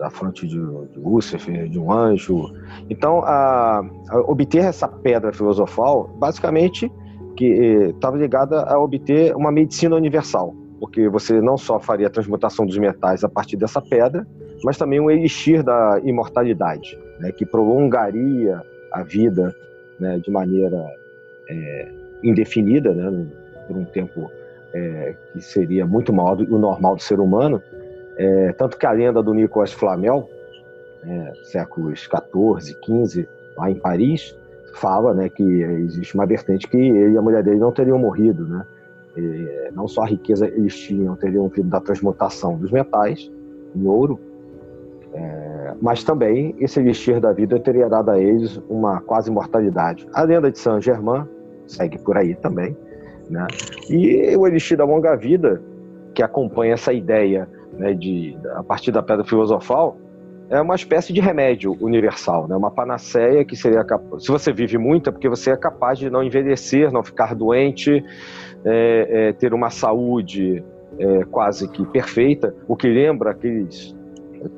[0.00, 0.58] Da fronte de,
[0.96, 2.50] Lúcifer, de um anjo.
[2.88, 6.90] Então, a, a obter essa pedra filosofal, basicamente,
[7.36, 7.44] que
[7.94, 12.78] estava ligada a obter uma medicina universal, porque você não só faria a transmutação dos
[12.78, 14.26] metais a partir dessa pedra,
[14.64, 19.54] mas também um elixir da imortalidade, né, que prolongaria a vida
[19.98, 20.82] né, de maneira
[21.48, 23.26] é, indefinida, né,
[23.68, 24.30] por um tempo
[24.72, 27.62] é, que seria muito maior do que o normal do ser humano,
[28.20, 30.28] é, tanto que a lenda do Nicolas Flamel,
[31.02, 34.38] né, séculos 14, 15, lá em Paris,
[34.74, 38.46] fala né, que existe uma vertente que ele e a mulher dele não teriam morrido.
[38.46, 38.66] Né?
[39.16, 43.32] E, não só a riqueza eles tinham, teriam vindo da transmutação dos metais
[43.74, 44.20] em ouro,
[45.14, 50.06] é, mas também esse elixir da vida teria dado a eles uma quase imortalidade.
[50.12, 51.26] A lenda de Saint-Germain
[51.66, 52.76] segue por aí também.
[53.30, 53.46] Né?
[53.88, 55.62] E o elixir da longa vida,
[56.12, 57.48] que acompanha essa ideia
[57.80, 59.96] né, de, a partir da pedra filosofal,
[60.50, 62.56] é uma espécie de remédio universal, né?
[62.56, 63.86] uma panaceia que seria.
[64.18, 68.04] Se você vive muito, é porque você é capaz de não envelhecer, não ficar doente,
[68.64, 70.62] é, é, ter uma saúde
[70.98, 73.96] é, quase que perfeita, o que lembra aqueles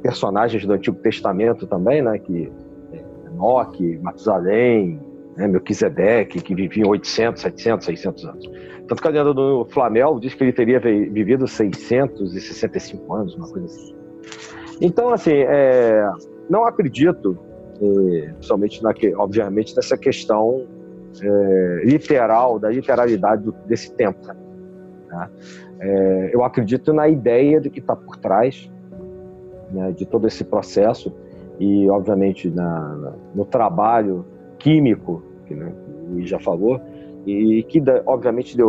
[0.02, 2.18] personagens do Antigo Testamento também, né?
[2.18, 2.50] que
[2.92, 4.98] é, Enoque, Matusalém,
[5.36, 5.46] né?
[5.46, 8.50] Melquisedeque, que viviam 800, 700, 600 anos.
[8.92, 13.64] Tanto que a lenda do Flamel diz que ele teria vivido 665 anos, uma coisa
[13.64, 13.94] assim.
[14.82, 16.06] Então, assim, é,
[16.50, 17.38] não acredito,
[17.80, 20.66] é, principalmente, na, obviamente, nessa questão
[21.22, 24.26] é, literal, da literalidade do, desse tempo.
[25.08, 25.30] Né?
[25.80, 28.70] É, eu acredito na ideia de que está por trás
[29.70, 31.10] né, de todo esse processo
[31.58, 34.26] e, obviamente, na, na, no trabalho
[34.58, 35.72] químico, que né,
[36.04, 36.78] o Luiz já falou,
[37.26, 38.68] e que obviamente deu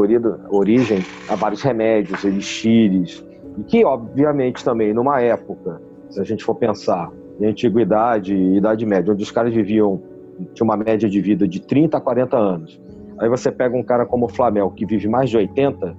[0.49, 3.25] origem a vários remédios, elixires,
[3.57, 8.85] e que obviamente também numa época, se a gente for pensar em antiguidade e idade
[8.85, 10.01] média, onde os caras viviam
[10.53, 12.81] tinha uma média de vida de 30 a 40 anos.
[13.19, 15.95] Aí você pega um cara como o Flamel que vive mais de 80,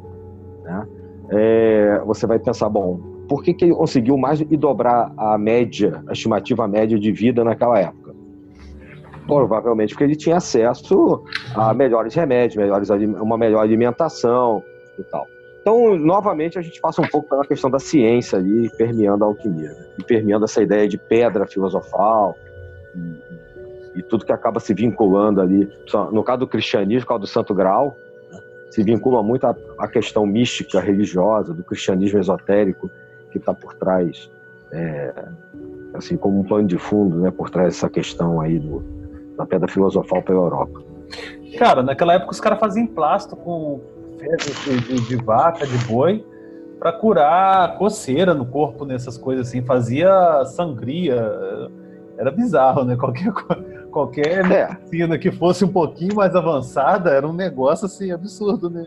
[0.65, 0.87] né?
[1.31, 6.03] É, você vai pensar, bom, por que, que ele conseguiu mais e dobrar a média,
[6.07, 8.04] a estimativa média de vida naquela época?
[9.27, 11.23] Provavelmente porque ele tinha acesso
[11.55, 14.63] a melhores remédios, melhores, uma melhor alimentação
[14.99, 15.27] e tal.
[15.65, 19.71] Então, novamente, a gente passa um pouco pela questão da ciência ali, permeando a alquimia,
[19.71, 19.87] né?
[19.99, 22.37] e permeando essa ideia de pedra filosofal
[22.95, 25.67] e, e, tudo que acaba se vinculando ali.
[26.13, 27.97] No caso do cristianismo, caso do Santo Grau,
[28.31, 28.43] né?
[28.71, 32.91] se vincula muito à, questão mística, religiosa, do cristianismo esotérico
[33.33, 34.31] que está por trás,
[34.71, 35.15] é,
[35.95, 38.85] assim, como um plano de fundo, né, por trás dessa questão aí do,
[39.37, 40.83] na pedra filosofal pela Europa.
[41.59, 43.81] Cara, naquela época os caras faziam emplasto com
[44.19, 46.25] fezes de, de, de, vaca, de boi,
[46.79, 49.63] para curar coceira no corpo, nessas coisas assim.
[49.63, 51.31] Fazia sangria.
[52.19, 52.97] Era bizarro, né?
[52.97, 53.33] Qualquer,
[53.91, 54.69] qualquer é.
[54.69, 58.87] medicina que fosse um pouquinho mais avançada era um negócio assim absurdo, né?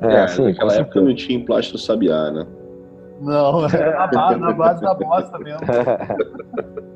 [0.00, 2.46] É, é assim, naquela época não tinha emplasto sabiá, né?
[3.20, 5.60] Não, era na base, na base da bosta mesmo.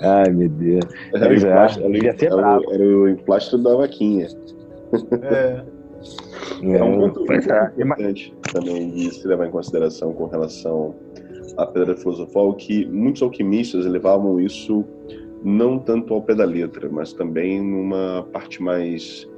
[0.00, 0.84] Ai, meu Deus.
[1.14, 4.28] Era, o, emplasto, era, era, o, era o da vaquinha.
[5.22, 5.62] É.
[6.62, 7.72] É um ponto muito é.
[7.76, 10.94] importante também de se levar em consideração com relação
[11.56, 14.84] à pedra filosofal, que muitos alquimistas levavam isso
[15.44, 19.28] não tanto ao pé da letra, mas também numa parte mais.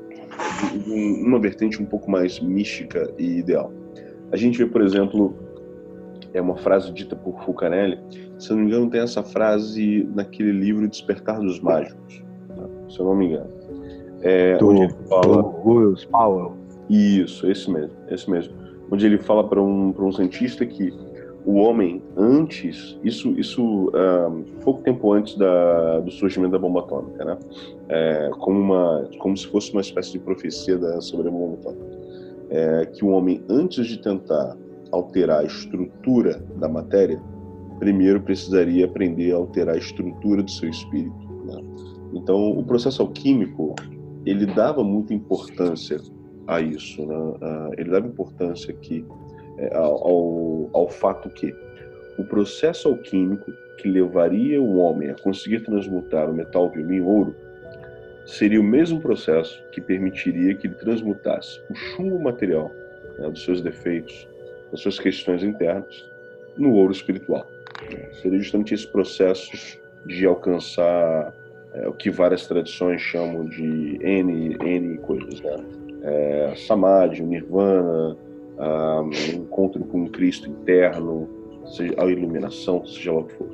[0.87, 3.72] uma vertente um pouco mais mística e ideal.
[4.32, 5.34] A gente vê, por exemplo,
[6.33, 7.99] é uma frase dita por Fulcanelli.
[8.39, 12.64] Se eu não me engano, tem essa frase naquele livro Despertar dos Mágicos, tá?
[12.89, 13.51] se eu não me engano.
[14.22, 15.43] É, do, onde ele fala...
[15.43, 16.57] do Powell.
[16.89, 18.53] Isso, esse mesmo, esse mesmo.
[18.91, 20.93] Onde ele fala para um, um cientista que
[21.45, 27.24] o homem, antes, isso, isso um, pouco tempo antes da, do surgimento da bomba atômica,
[27.24, 27.39] né?
[27.89, 32.01] É, como, uma, como se fosse uma espécie de profecia da, sobre a bomba atômica.
[32.51, 34.57] É, que o homem, antes de tentar
[34.93, 37.20] alterar a estrutura da matéria,
[37.78, 41.28] primeiro precisaria aprender a alterar a estrutura do seu espírito.
[41.45, 41.62] Né?
[42.14, 43.74] Então, o processo alquímico
[44.26, 45.99] ele dava muita importância
[46.47, 47.14] a isso, né?
[47.78, 49.05] ele dava importância que
[49.59, 51.55] é, ao, ao fato que
[52.18, 57.34] o processo alquímico que levaria o homem a conseguir transmutar o metal vilme em ouro
[58.26, 62.70] seria o mesmo processo que permitiria que ele transmutasse o chumbo material
[63.18, 64.28] né, dos seus defeitos,
[64.71, 66.09] das suas questões internas,
[66.57, 67.47] no ouro espiritual.
[68.21, 71.33] Seria justamente esse processo de alcançar
[71.75, 75.57] é, o que várias tradições chamam de N, N coisas, né?
[76.03, 78.16] É, Samadhi, Nirvana,
[78.57, 81.29] o um encontro com o Cristo interno,
[81.66, 83.49] seja, a iluminação, seja lá o que for.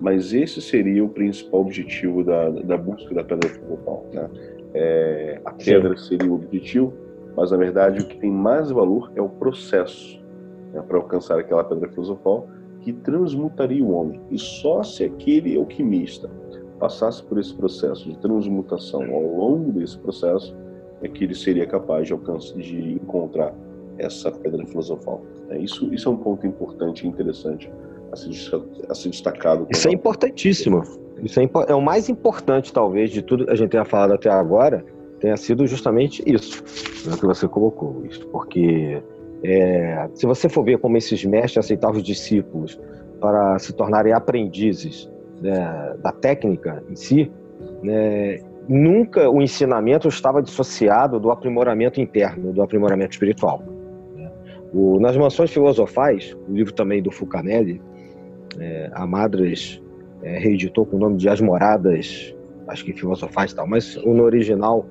[0.00, 4.06] Mas esse seria o principal objetivo da, da busca da pedra filosofal.
[4.12, 4.30] Né?
[4.74, 6.08] É, a pedra Sim.
[6.08, 6.92] seria o objetivo,
[7.36, 10.19] mas na verdade o que tem mais valor é o processo
[10.72, 12.46] né, para alcançar aquela pedra filosofal
[12.80, 14.20] que transmutaria o homem.
[14.30, 16.30] E só se aquele alquimista
[16.78, 20.56] passasse por esse processo de transmutação ao longo desse processo
[21.02, 23.54] é que ele seria capaz de alcançar, de encontrar
[23.98, 25.22] essa pedra filosofal.
[25.50, 27.70] É, isso, isso é um ponto importante e interessante
[28.10, 28.30] a ser,
[28.88, 29.66] a ser destacado.
[29.70, 30.82] Isso é importantíssimo.
[31.22, 34.30] Isso é, é, o mais importante, talvez, de tudo que a gente tenha falado até
[34.30, 34.84] agora,
[35.20, 36.62] tenha sido justamente isso,
[37.06, 38.02] né, que você colocou.
[38.06, 39.02] Isso, porque
[39.42, 42.78] é, se você for ver como esses mestres aceitavam os discípulos
[43.20, 45.10] para se tornarem aprendizes
[45.40, 47.30] né, da técnica em si,
[47.82, 48.38] né,
[48.68, 53.62] nunca o ensinamento estava dissociado do aprimoramento interno, do aprimoramento espiritual.
[54.14, 54.30] Né.
[54.72, 57.80] O, nas Mansões Filosofais, o livro também do Fulcanelli,
[58.58, 59.82] é, a Madras
[60.22, 62.34] é, reeditou com o nome de As Moradas,
[62.68, 64.86] acho que Filosofais e tal, mas no original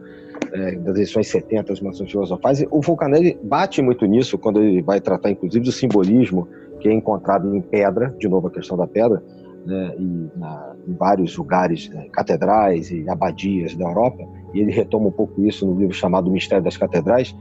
[0.53, 4.99] é, das edições 70, As Mansões Filosofais, o Fulcanelli bate muito nisso quando ele vai
[4.99, 6.47] tratar, inclusive, do simbolismo
[6.79, 9.21] que é encontrado em pedra, de novo a questão da pedra,
[9.65, 15.07] né, e na, em vários lugares, né, catedrais e abadias da Europa, e ele retoma
[15.07, 17.35] um pouco isso no livro chamado Mistério das Catedrais,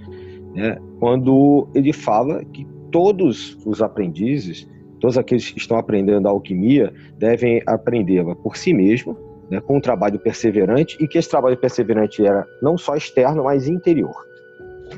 [0.54, 4.68] né, quando ele fala que todos os aprendizes
[5.00, 9.16] Todos aqueles que estão aprendendo a alquimia devem aprendê-la por si mesmo,
[9.50, 13.68] né, com um trabalho perseverante, e que esse trabalho perseverante era não só externo, mas
[13.68, 14.26] interior.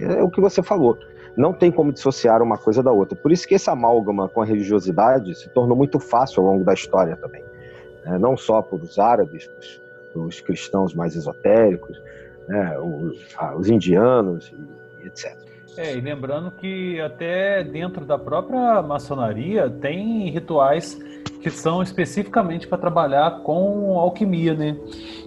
[0.00, 0.98] É o que você falou.
[1.36, 3.16] Não tem como dissociar uma coisa da outra.
[3.16, 6.74] Por isso que esse amálgama com a religiosidade se tornou muito fácil ao longo da
[6.74, 7.44] história também.
[8.04, 9.48] É, não só para os árabes,
[10.12, 12.00] para os cristãos mais esotéricos,
[12.48, 14.52] né, os, os indianos,
[15.04, 15.49] etc.
[15.76, 20.98] É, e lembrando que até dentro da própria maçonaria tem rituais
[21.40, 24.76] que são especificamente para trabalhar com alquimia, né?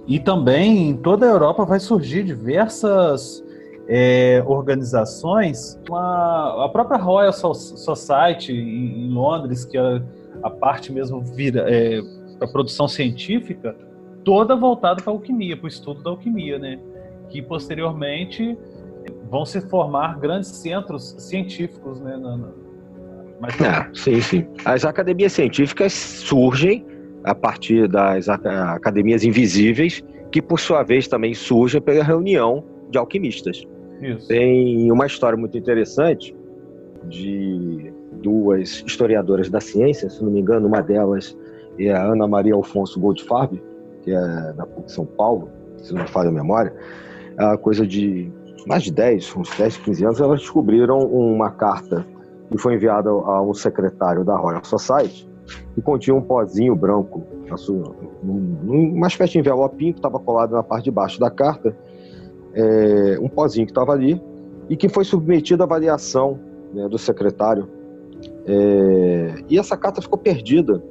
[0.05, 3.43] E também em toda a Europa vai surgir diversas
[3.87, 10.01] é, organizações, uma, a própria Royal Society em, Londres, que a,
[10.41, 12.01] a parte mesmo vira é,
[12.37, 13.75] para produção científica,
[14.23, 16.79] toda voltada para a alquimia, para o estudo da alquimia, né?
[17.29, 18.57] Que posteriormente
[19.33, 22.15] vão se formar grandes centros científicos, né?
[22.17, 22.49] Na, na,
[23.39, 24.47] mas é, sim, sim.
[24.63, 26.85] As academias científicas surgem
[27.23, 33.63] a partir das academias invisíveis, que por sua vez também surgem pela reunião de alquimistas.
[33.99, 34.27] Isso.
[34.27, 36.35] Tem uma história muito interessante
[37.09, 41.35] de duas historiadoras da ciência, se não me engano, uma delas
[41.79, 43.59] é a Ana Maria Alfonso Goldfarb,
[44.03, 46.71] que é da PUC São Paulo, se não me falha a memória,
[47.35, 48.31] a coisa de
[48.67, 52.05] mais de 10, uns 10, 15 anos, elas descobriram uma carta
[52.51, 55.27] que foi enviada a um secretário da Royal Society
[55.73, 57.23] que continha um pozinho branco,
[58.63, 61.75] uma espécie de envelopinho que estava colado na parte de baixo da carta,
[62.53, 64.21] é, um pozinho que estava ali
[64.69, 66.39] e que foi submetido à avaliação
[66.73, 67.67] né, do secretário.
[68.45, 70.83] É, e essa carta ficou perdida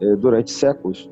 [0.00, 1.10] é, durante séculos.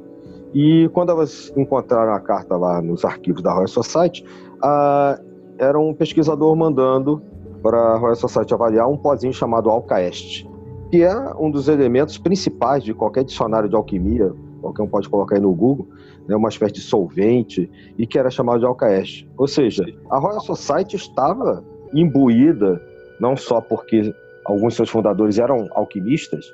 [0.55, 4.25] E quando elas encontraram a carta lá nos arquivos da Royal Society,
[4.63, 5.19] a,
[5.59, 7.23] era um pesquisador mandando
[7.63, 10.49] para a Royal Society avaliar um pozinho chamado alcaeste,
[10.91, 15.37] que é um dos elementos principais de qualquer dicionário de alquimia, qualquer um pode colocar
[15.37, 15.89] aí no Google,
[16.29, 19.29] né, uma espécie de solvente, e que era chamado de alcaeste.
[19.37, 22.81] Ou seja, a Royal Society estava imbuída,
[23.21, 26.53] não só porque alguns de seus fundadores eram alquimistas,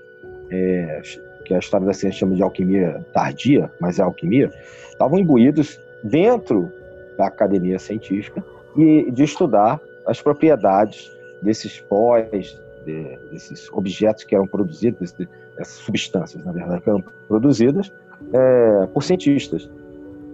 [0.50, 1.02] é,
[1.44, 4.50] que a história da ciência chama de alquimia tardia, mas é alquimia,
[4.88, 6.70] estavam imbuídos dentro
[7.16, 8.42] da academia científica
[8.76, 11.10] e de estudar as propriedades
[11.42, 15.14] desses pós, de, desses objetos que eram produzidos,
[15.58, 17.92] essas substâncias, na verdade, que eram produzidas
[18.32, 19.68] é, por cientistas.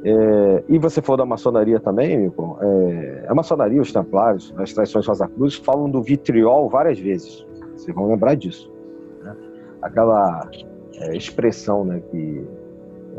[0.05, 5.07] É, e você for da maçonaria também, Milton, é, a maçonaria, os templários, as tradições
[5.07, 7.45] Rosa Cruz falam do vitriol várias vezes.
[7.75, 8.71] Vocês vão lembrar disso.
[9.23, 9.35] Né?
[9.83, 10.49] Aquela
[11.01, 12.47] é, expressão né, que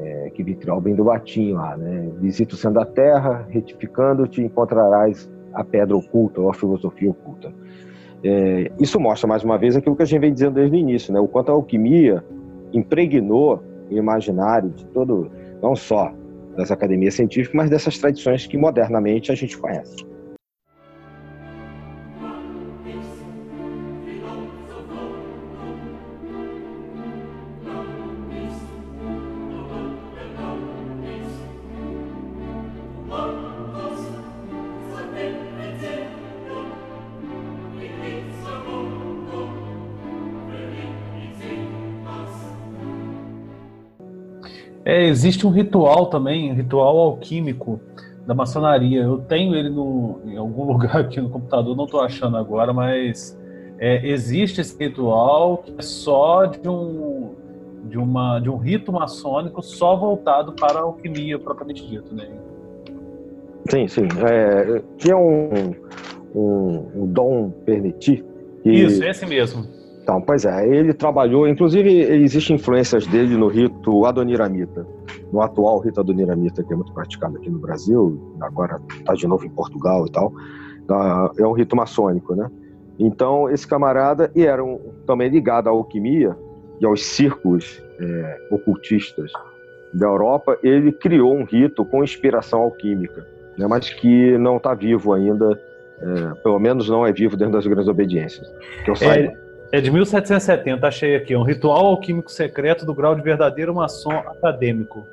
[0.02, 2.10] é, que vitriol vem do latim lá, né?
[2.20, 7.54] Visita o centro da terra, retificando-te, encontrarás a pedra oculta ou a filosofia oculta.
[8.24, 11.14] É, isso mostra mais uma vez aquilo que a gente vem dizendo desde o início,
[11.14, 11.20] né?
[11.20, 12.24] O quanto a alquimia
[12.74, 15.32] impregnou o imaginário de todo,
[15.62, 16.14] não só
[16.56, 19.95] das academias científicas, mas dessas tradições que modernamente a gente conhece.
[44.90, 47.80] É, existe um ritual também, um ritual alquímico
[48.26, 49.04] da maçonaria.
[49.04, 53.40] Eu tenho ele no, em algum lugar aqui no computador, não estou achando agora, mas
[53.78, 57.36] é, existe esse ritual que é só de um,
[57.84, 62.28] de, uma, de um rito maçônico só voltado para a alquimia propriamente dito, né?
[63.70, 64.08] Sim, sim.
[64.28, 65.76] É, tinha um,
[66.34, 68.26] um, um Dom Pernetti.
[68.64, 68.72] Que...
[68.72, 69.68] Isso, esse mesmo
[70.10, 74.84] então, pois é, ele trabalhou, inclusive existem influências dele no rito adoniramita,
[75.32, 79.45] no atual rito adoniramita, que é muito praticado aqui no Brasil, agora está de novo
[79.45, 80.34] em Portugal e tal,
[81.38, 82.49] é um rito maçônico, né?
[82.97, 86.36] Então, esse camarada, e era um, também ligado à alquimia
[86.82, 89.32] e aos círculos é, ocultistas
[89.93, 93.28] da Europa, ele criou um rito com inspiração alquímica,
[93.60, 95.62] né, mas que não está vivo ainda,
[96.01, 98.51] é, pelo menos não é vivo dentro das grandes obediências,
[98.84, 99.34] que eu saiba.
[99.34, 99.49] É...
[99.72, 101.36] É de 1770, achei aqui.
[101.36, 105.05] Um ritual alquímico secreto do grau de verdadeiro maçom acadêmico.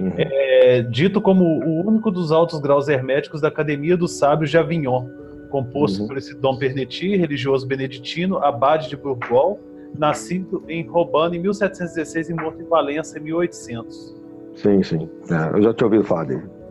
[0.00, 0.12] Uhum.
[0.16, 5.06] É, dito como o único dos altos graus herméticos da Academia dos Sábios de Avignon,
[5.50, 6.08] composto uhum.
[6.08, 9.58] por esse Dom Pernetti, religioso beneditino, abade de Bourgogne,
[9.96, 14.16] nascido em Robano em 1716 e morto em Valença em 1800.
[14.54, 15.08] Sim, sim.
[15.30, 16.61] É, eu já tinha ouvido falar dele.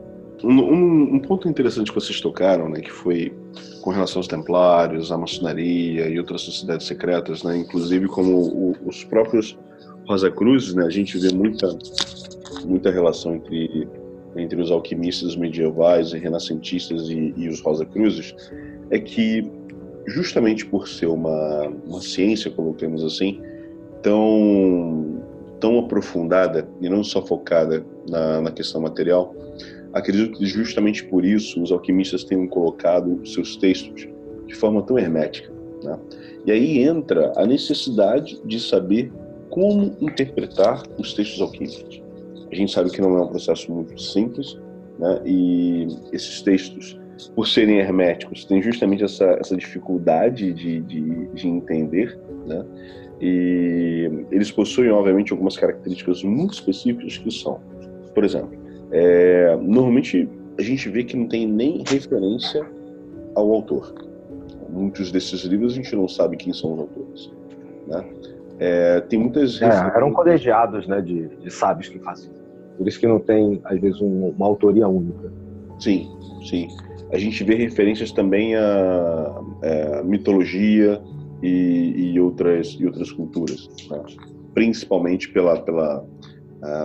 [0.43, 3.33] Um, um, ponto interessante que vocês tocaram, né, que foi
[3.81, 9.03] com relação aos templários, à maçonaria e outras sociedades secretas, né, inclusive como o, os
[9.03, 9.57] próprios
[10.07, 11.77] Rosa Cruzes, né, a gente vê muita,
[12.65, 13.87] muita relação entre,
[14.35, 18.35] entre os alquimistas medievais e renascentistas e, e os Rosa Cruzes,
[18.89, 19.49] é que
[20.07, 23.41] justamente por ser uma, uma ciência, coloquemos assim,
[24.01, 25.21] tão,
[25.59, 29.35] tão aprofundada e não só focada na, na questão material,
[29.93, 34.07] Acredito que justamente por isso os alquimistas tenham colocado seus textos
[34.47, 35.51] de forma tão hermética.
[35.83, 35.99] Né?
[36.45, 39.11] E aí entra a necessidade de saber
[39.49, 42.01] como interpretar os textos alquímicos.
[42.51, 44.57] A gente sabe que não é um processo muito simples,
[44.97, 45.21] né?
[45.25, 46.99] e esses textos,
[47.35, 52.17] por serem herméticos, têm justamente essa, essa dificuldade de, de, de entender.
[52.45, 52.65] Né?
[53.21, 57.59] E eles possuem, obviamente, algumas características muito específicas que são,
[58.15, 58.60] por exemplo,
[58.91, 60.27] é, normalmente
[60.57, 62.65] a gente vê que não tem nem referência
[63.35, 63.93] ao autor.
[64.69, 67.31] Muitos desses livros a gente não sabe quem são os autores.
[67.87, 68.05] Né?
[68.59, 69.61] É, tem muitas.
[69.61, 69.65] É,
[69.95, 72.33] eram colegiados né, de, de, sábios que faziam.
[72.77, 75.31] Por isso que não tem, às vezes, um, uma autoria única.
[75.79, 76.09] Sim,
[76.47, 76.67] sim.
[77.11, 81.01] A gente vê referências também à, à é, mitologia
[81.41, 84.01] e, e, outras, e outras culturas, né?
[84.53, 86.05] principalmente pela, pela,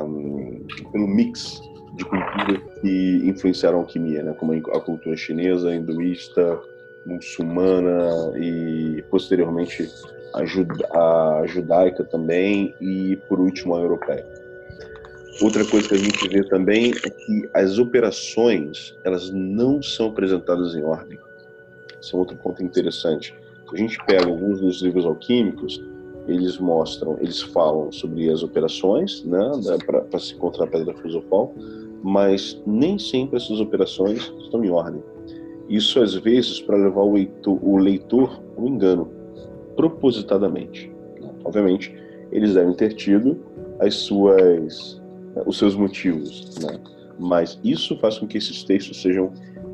[0.04, 1.60] um, pelo mix
[1.96, 4.34] de cultura que influenciaram a alquimia, né?
[4.34, 6.60] como a cultura chinesa, hinduísta,
[7.06, 9.88] muçulmana e posteriormente
[10.34, 14.26] a, a judaica também e por último a europeia.
[15.40, 20.74] Outra coisa que a gente vê também é que as operações elas não são apresentadas
[20.74, 21.18] em ordem.
[22.00, 23.34] Esse é outro ponto interessante.
[23.72, 25.82] A gente pega alguns dos livros alquímicos,
[26.26, 29.38] eles mostram, eles falam sobre as operações, né,
[29.84, 31.54] para se encontrar a pedra filosofal,
[32.06, 35.02] mas nem sempre essas operações estão em ordem.
[35.68, 39.10] Isso às vezes para levar o leitor, o leitor ao engano,
[39.74, 40.88] propositadamente.
[41.44, 41.92] Obviamente,
[42.30, 43.36] eles devem ter tido
[43.80, 45.02] as suas,
[45.46, 46.78] os seus motivos, né?
[47.18, 49.32] mas isso faz com que esses textos sejam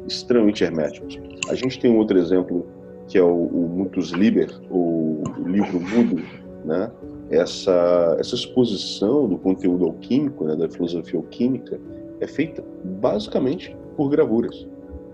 [0.09, 1.21] extremamente herméticos.
[1.51, 2.67] A gente tem um outro exemplo
[3.09, 6.23] que é o, o Mutus Liber, o, o livro mudo,
[6.65, 6.91] né?
[7.31, 11.79] essa, essa exposição do conteúdo alquímico, né, da filosofia alquímica,
[12.23, 14.67] é feita basicamente por gravuras.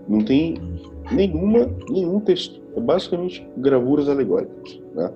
[0.07, 0.55] Não tem
[1.11, 2.61] nenhuma, nenhum texto.
[2.75, 4.79] É basicamente gravuras alegóricas.
[4.93, 5.11] Né?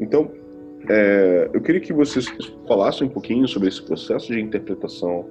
[0.00, 0.30] Então,
[0.88, 2.26] é, eu queria que vocês
[2.66, 5.24] falassem um pouquinho sobre esse processo de interpretação,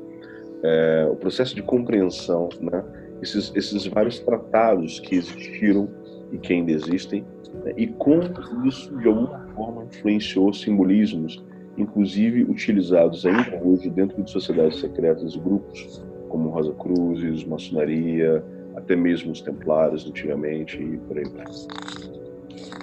[0.63, 2.83] é, o processo de compreensão, né?
[3.21, 5.89] esses, esses vários tratados que existiram
[6.31, 7.25] e que ainda existem,
[7.63, 7.73] né?
[7.77, 8.21] e como
[8.65, 11.43] isso, de alguma forma, influenciou simbolismos
[11.77, 18.43] inclusive utilizados ainda hoje dentro de sociedades secretas e grupos, como Rosa Cruzes, maçonaria,
[18.75, 21.45] até mesmo os templários antigamente e por aí vai.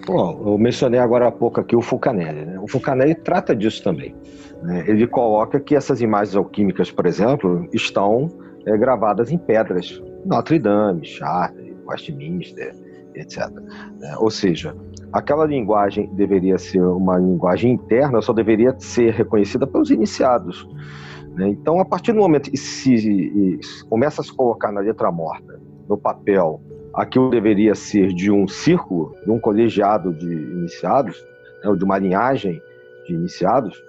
[0.07, 2.45] Bom, eu mencionei agora há pouco aqui o Fulcanelli.
[2.45, 2.59] Né?
[2.59, 4.15] O Fulcanelli trata disso também.
[4.63, 8.29] né, ele coloca que essas imagens alquímicas, por exemplo, estão
[8.67, 12.75] é, gravadas em pedras, Notre Dame, Chartres, Westminster,
[13.15, 13.49] etc.
[13.99, 14.17] Né?
[14.19, 14.75] Ou seja,
[15.13, 20.67] aquela linguagem deveria ser uma linguagem interna, só deveria ser reconhecida pelos iniciados.
[21.35, 21.49] Né?
[21.49, 25.99] Então, a partir do momento que se começa a se colocar na letra morta, no
[25.99, 26.61] papel,
[26.95, 31.23] aquilo deveria ser de um círculo, de um colegiado de iniciados,
[31.63, 32.61] né, ou de uma linhagem
[33.07, 33.83] de iniciados,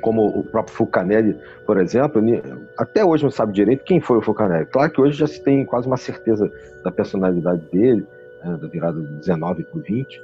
[0.00, 2.22] como o próprio Fulcanelli, por exemplo,
[2.78, 4.66] até hoje não sabe direito quem foi o Fulcanelli.
[4.66, 6.50] Claro que hoje já se tem quase uma certeza
[6.84, 8.06] da personalidade dele,
[8.48, 10.22] né, da virada do 19 para o 20.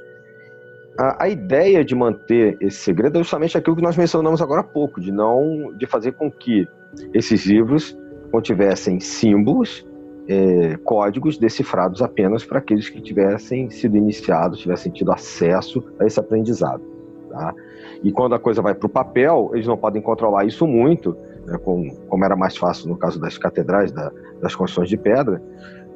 [0.97, 4.63] A, a, ideia de manter esse segredo é justamente aquilo que nós mencionamos agora há
[4.63, 6.67] pouco, de não de fazer com que
[7.13, 7.97] esses livros
[8.31, 9.85] contivessem símbolos,
[10.27, 16.19] é, códigos decifrados apenas para aqueles que tivessem sido iniciados, tivessem tido acesso a esse
[16.19, 16.81] aprendizado.
[17.29, 17.53] Tá?
[18.03, 21.15] E quando a coisa vai para o papel, eles não podem controlar isso muito,
[21.45, 24.11] né, como, como, era mais fácil no caso das catedrais, da,
[24.41, 25.41] das construções de pedra,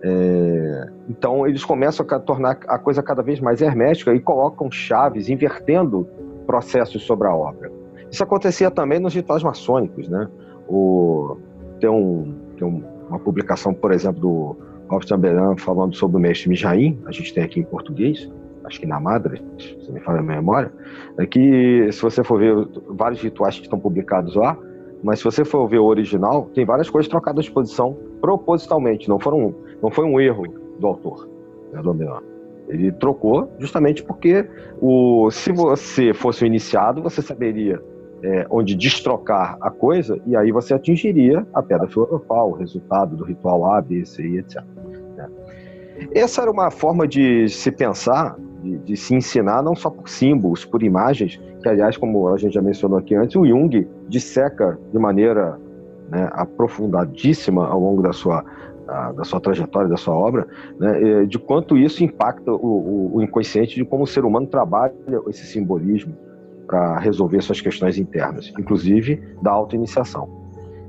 [0.02, 5.30] é, então eles começam a tornar a coisa cada vez mais hermética e colocam chaves,
[5.30, 6.08] invertendo
[6.46, 7.72] processos sobre a obra.
[8.12, 10.28] Isso acontecia também nos rituais maçônicos, né?
[10.68, 11.38] O,
[11.80, 14.56] tem, um, tem um, uma publicação, por exemplo, do
[14.90, 18.30] Robert Chamberlain falando sobre o mestre Mijaim, a gente tem aqui em português,
[18.64, 20.72] acho que na Madre, se me fala a memória,
[21.18, 22.56] é que se você for ver
[22.90, 24.58] vários rituais que estão publicados lá,
[25.04, 29.20] mas se você for ver o original, tem várias coisas trocadas de posição propositalmente, não
[29.20, 30.44] foram não foi um erro
[30.80, 31.28] do autor,
[31.72, 32.22] né, do Milan.
[32.68, 34.48] Ele trocou justamente porque
[34.80, 37.82] o, se você fosse o iniciado, você saberia
[38.22, 43.24] é, onde destrocar a coisa e aí você atingiria a pedra filosofal, o resultado do
[43.24, 44.64] ritual A, B, C, etc.
[45.16, 45.28] Né?
[46.14, 50.66] Essa era uma forma de se pensar, de, de, se ensinar não só por símbolos,
[50.66, 55.00] por imagens, que aliás, como a gente já mencionou aqui antes, o Jung disseca de
[55.00, 55.60] maneira
[56.10, 58.44] né, aprofundadíssima ao longo da sua
[58.90, 60.48] da, da, sua trajetória, da sua obra,
[60.80, 64.94] né, de quanto isso impacta o, o, inconsciente, de como o ser humano trabalha
[65.28, 66.18] esse simbolismo
[66.66, 70.28] para resolver suas questões internas, inclusive da autoiniciação.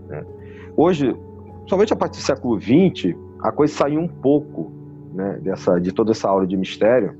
[0.08, 0.24] Né.
[0.74, 1.14] Hoje,
[1.66, 4.72] somente a partir do século XX, a coisa saiu um pouco
[5.12, 7.14] né, dessa, de toda essa aula de mistério,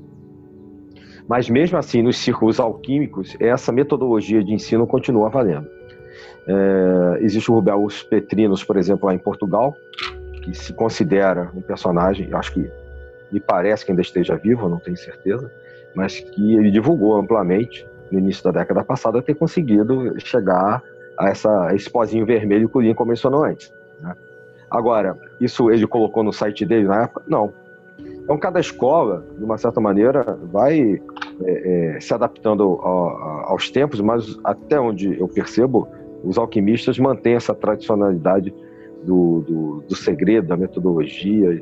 [1.27, 5.67] mas mesmo assim, nos círculos alquímicos, essa metodologia de ensino continua valendo.
[6.47, 9.75] É, existe o Rubel Petrinos, por exemplo, lá em Portugal,
[10.41, 12.71] que se considera um personagem, acho que
[13.31, 15.51] me parece que ainda esteja vivo, não tenho certeza,
[15.95, 20.83] mas que ele divulgou amplamente no início da década passada ter conseguido chegar
[21.17, 23.73] a, essa, a esse pozinho vermelho que o Lincoln mencionou antes.
[24.01, 24.13] Né?
[24.69, 27.23] Agora, isso ele colocou no site dele na época?
[27.27, 27.53] Não.
[27.99, 31.01] Então, cada escola, de uma certa maneira, vai
[31.43, 35.87] é, é, se adaptando aos tempos, mas até onde eu percebo,
[36.23, 38.53] os alquimistas mantêm essa tradicionalidade
[39.03, 41.61] do, do, do segredo, da metodologia.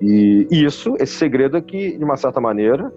[0.00, 2.92] E isso, esse segredo é que, de uma certa maneira,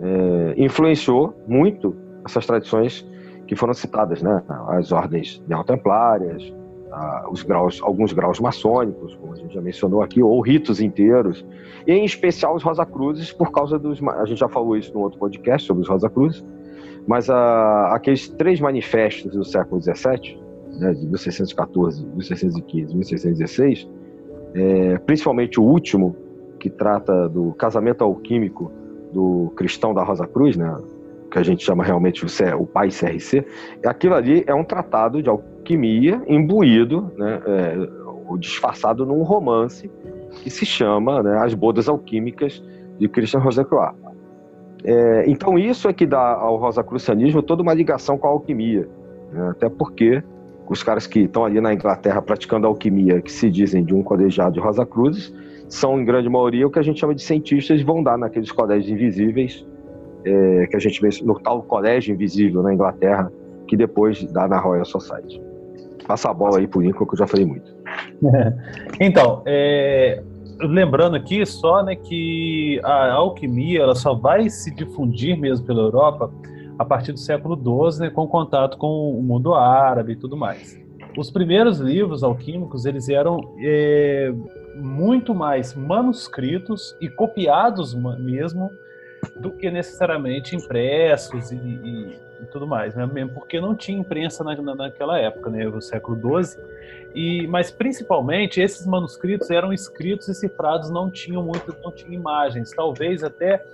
[0.00, 3.06] é, influenciou muito essas tradições
[3.46, 4.42] que foram citadas, né?
[4.68, 6.52] As ordens neotemplárias,
[7.30, 11.44] os graus, alguns graus maçônicos, como a gente já mencionou aqui, ou ritos inteiros,
[11.86, 14.02] e em especial os Rosa Cruzes, por causa dos.
[14.02, 16.44] A gente já falou isso no outro podcast sobre os Rosa Cruzes,
[17.06, 20.38] mas a, aqueles três manifestos do século XVII,
[20.78, 23.88] né, de 1614, 1615, 1616,
[24.54, 26.16] é, principalmente o último,
[26.58, 28.72] que trata do casamento alquímico
[29.12, 30.74] do cristão da Rosa Cruz, né,
[31.30, 32.28] que a gente chama realmente o,
[32.60, 33.44] o pai CRC,
[33.84, 37.76] aquilo ali é um tratado de alquimia imbuído, né, é,
[38.38, 39.90] disfarçado num romance
[40.42, 42.62] que se chama né, As Bodas Alquímicas
[42.98, 43.94] de Christian Rosacroix.
[44.84, 48.88] É, então isso é que dá ao rosacrucianismo toda uma ligação com a alquimia,
[49.32, 50.22] né, até porque
[50.72, 54.54] os caras que estão ali na Inglaterra praticando alquimia, que se dizem de um colegiado
[54.54, 55.32] de Rosa Cruzes,
[55.68, 58.90] são em grande maioria o que a gente chama de cientistas vão dar naqueles colégios
[58.90, 59.66] invisíveis,
[60.24, 63.32] é, que a gente vê no tal colégio invisível na Inglaterra,
[63.66, 65.40] que depois dá na Royal Society.
[66.06, 67.74] Passa a bola aí pro Lincoln, que eu já falei muito.
[69.00, 70.22] Então, é,
[70.60, 76.30] lembrando aqui só né, que a alquimia ela só vai se difundir mesmo pela Europa
[76.78, 80.78] a partir do século XII, né, com contato com o mundo árabe e tudo mais.
[81.16, 84.32] Os primeiros livros alquímicos eles eram é,
[84.74, 88.70] muito mais manuscritos e copiados mesmo
[89.40, 93.06] do que necessariamente impressos e, e, e tudo mais, né?
[93.06, 96.62] mesmo porque não tinha imprensa na, naquela época, né, no século XII.
[97.14, 102.70] E, mas principalmente esses manuscritos eram escritos e cifrados, não tinham muito, não tinham imagens,
[102.72, 103.64] talvez até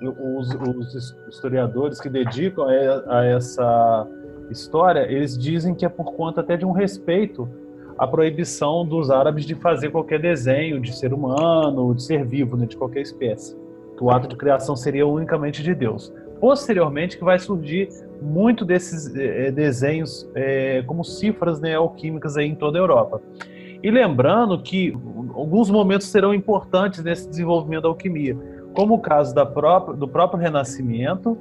[0.00, 4.06] os, os historiadores que dedicam a, a essa
[4.50, 7.48] história, eles dizem que é por conta até de um respeito
[7.98, 12.66] à proibição dos árabes de fazer qualquer desenho de ser humano, de ser vivo, né,
[12.66, 13.56] de qualquer espécie.
[13.96, 16.12] Que o ato de criação seria unicamente de Deus.
[16.40, 17.88] Posteriormente que vai surgir
[18.22, 23.20] muito desses é, desenhos é, como cifras alquímicas aí em toda a Europa.
[23.82, 24.92] E lembrando que
[25.34, 28.36] alguns momentos serão importantes nesse desenvolvimento da alquimia,
[28.78, 31.36] como o caso própria, do próprio Renascimento,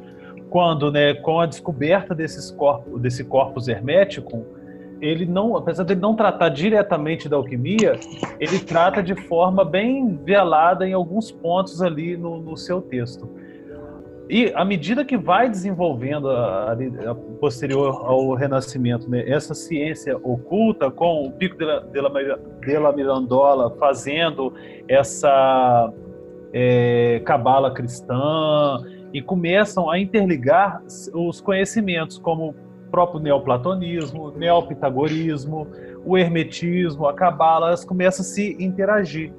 [0.49, 4.43] quando, né, com a descoberta desses corpos, desse corpus hermético,
[4.99, 7.99] ele não, apesar de ele não tratar diretamente da alquimia,
[8.39, 13.29] ele trata de forma bem velada em alguns pontos ali no, no seu texto.
[14.27, 20.89] E à medida que vai desenvolvendo, a, a, posterior ao Renascimento, né, essa ciência oculta,
[20.89, 22.09] com o Pico de la, de la,
[22.65, 24.51] de la Mirandola fazendo
[24.87, 25.93] essa
[26.53, 28.83] é, cabala cristã,
[29.13, 30.81] e começam a interligar
[31.13, 32.55] os conhecimentos, como o
[32.91, 35.67] próprio neoplatonismo, neopitagorismo,
[36.05, 39.31] o hermetismo, a cabala, elas começam a se interagir.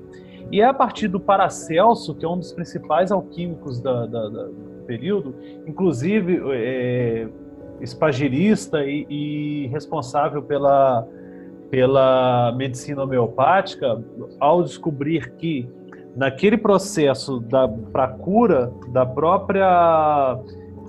[0.51, 4.49] E é a partir do Paracelso, que é um dos principais alquímicos da, da, da
[4.87, 5.35] período,
[5.67, 7.29] inclusive é,
[7.81, 11.07] espagirista e, e responsável pela,
[11.71, 14.03] pela medicina homeopática,
[14.41, 15.69] ao descobrir que
[16.19, 17.41] naquele processo
[17.93, 20.37] para cura da própria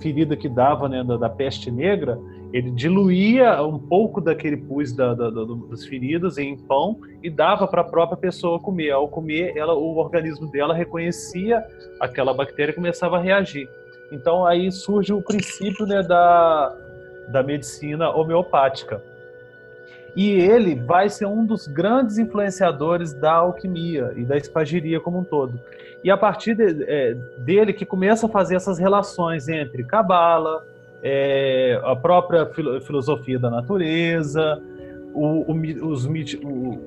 [0.00, 2.18] ferida que dava né, da, da, peste negra,
[2.52, 7.82] ele diluía um pouco daquele pus da, da, das feridas em pão e dava para
[7.82, 8.90] a própria pessoa comer.
[8.90, 11.64] Ao comer, ela, o organismo dela reconhecia
[12.00, 13.68] aquela bactéria e começava a reagir.
[14.10, 16.74] Então aí surge o princípio né, da,
[17.30, 19.00] da medicina homeopática.
[20.16, 25.24] E ele vai ser um dos grandes influenciadores da alquimia e da espagiria como um
[25.24, 25.60] todo.
[26.02, 30.66] E a partir de, é, dele que começa a fazer essas relações entre cabala,
[31.02, 34.62] é, a própria filo, filosofia da natureza,
[35.14, 36.78] o, o, os, o,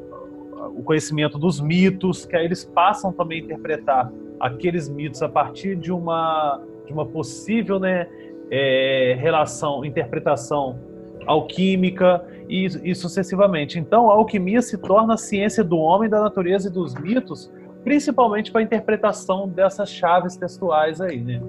[0.78, 5.76] o conhecimento dos mitos, que aí eles passam também a interpretar aqueles mitos a partir
[5.76, 8.08] de uma de uma possível né,
[8.52, 10.78] é, relação, interpretação
[11.26, 13.80] alquímica e, e, sucessivamente.
[13.80, 17.52] Então, a alquimia se torna a ciência do homem, da natureza e dos mitos,
[17.84, 21.42] principalmente para a interpretação dessas chaves textuais aí, né?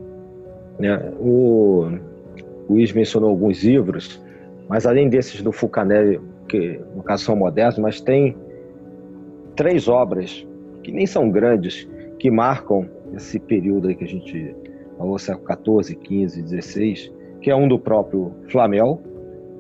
[0.80, 1.88] É, o
[2.68, 4.20] Luiz mencionou alguns livros,
[4.68, 8.36] mas além desses do Fulcanelli, que no caso são modernos, mas tem
[9.54, 10.46] três obras
[10.82, 11.88] que nem são grandes,
[12.18, 14.54] que marcam esse período aí que a gente
[14.98, 19.00] ao século XIV, XV, XVI, que é um do próprio Flamel,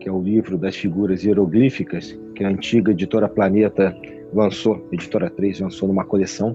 [0.04, 3.96] que é o livro das figuras hieroglíficas, que a antiga editora Planeta
[4.34, 6.54] lançou, editora 3 lançou numa coleção.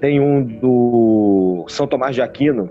[0.00, 2.70] Tem um do São Tomás de Aquino,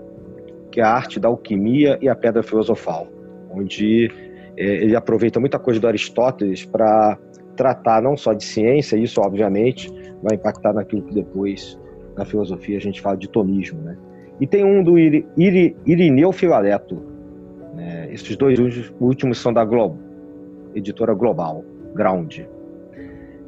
[0.72, 3.06] que é a arte da alquimia e a pedra filosofal,
[3.52, 4.10] onde
[4.56, 7.16] é, ele aproveita muita coisa do Aristóteles para
[7.54, 9.88] tratar não só de ciência, isso obviamente
[10.20, 11.78] vai impactar naquilo que depois
[12.16, 13.96] na filosofia a gente fala de tomismo, né?
[14.40, 17.00] E tem um do Iri, Iri, Irineu Filaleto.
[17.78, 18.12] Né?
[18.12, 18.58] Esses dois
[19.00, 19.98] últimos são da Globo,
[20.74, 21.64] editora Global,
[21.94, 22.40] Ground.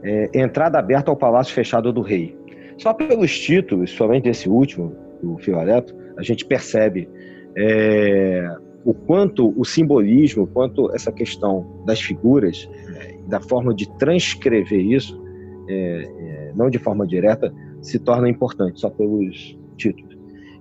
[0.03, 2.39] É, Entrada aberta ao Palácio Fechado do Rei.
[2.79, 7.09] Só pelos títulos, somente esse último, do Filaleto, a gente percebe
[7.57, 13.87] é, o quanto o simbolismo, o quanto essa questão das figuras, é, da forma de
[13.99, 15.21] transcrever isso,
[15.69, 17.53] é, é, não de forma direta,
[17.83, 20.10] se torna importante, só pelos títulos.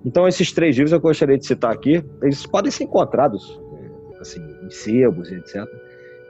[0.04, 2.02] Então, esses três livros eu gostaria de citar aqui.
[2.22, 3.60] Eles podem ser encontrados
[4.20, 5.64] assim, em sebos, etc.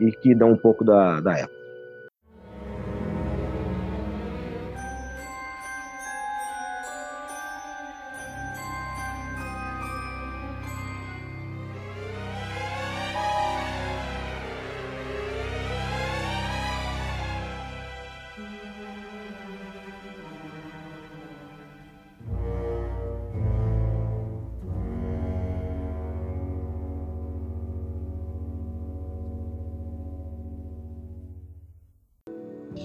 [0.01, 1.60] E que dão um pouco da, da época.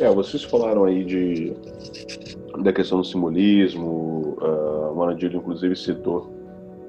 [0.05, 1.51] É, vocês falaram aí de
[2.59, 6.31] da questão do simbolismo, uh, o Manadilho inclusive citou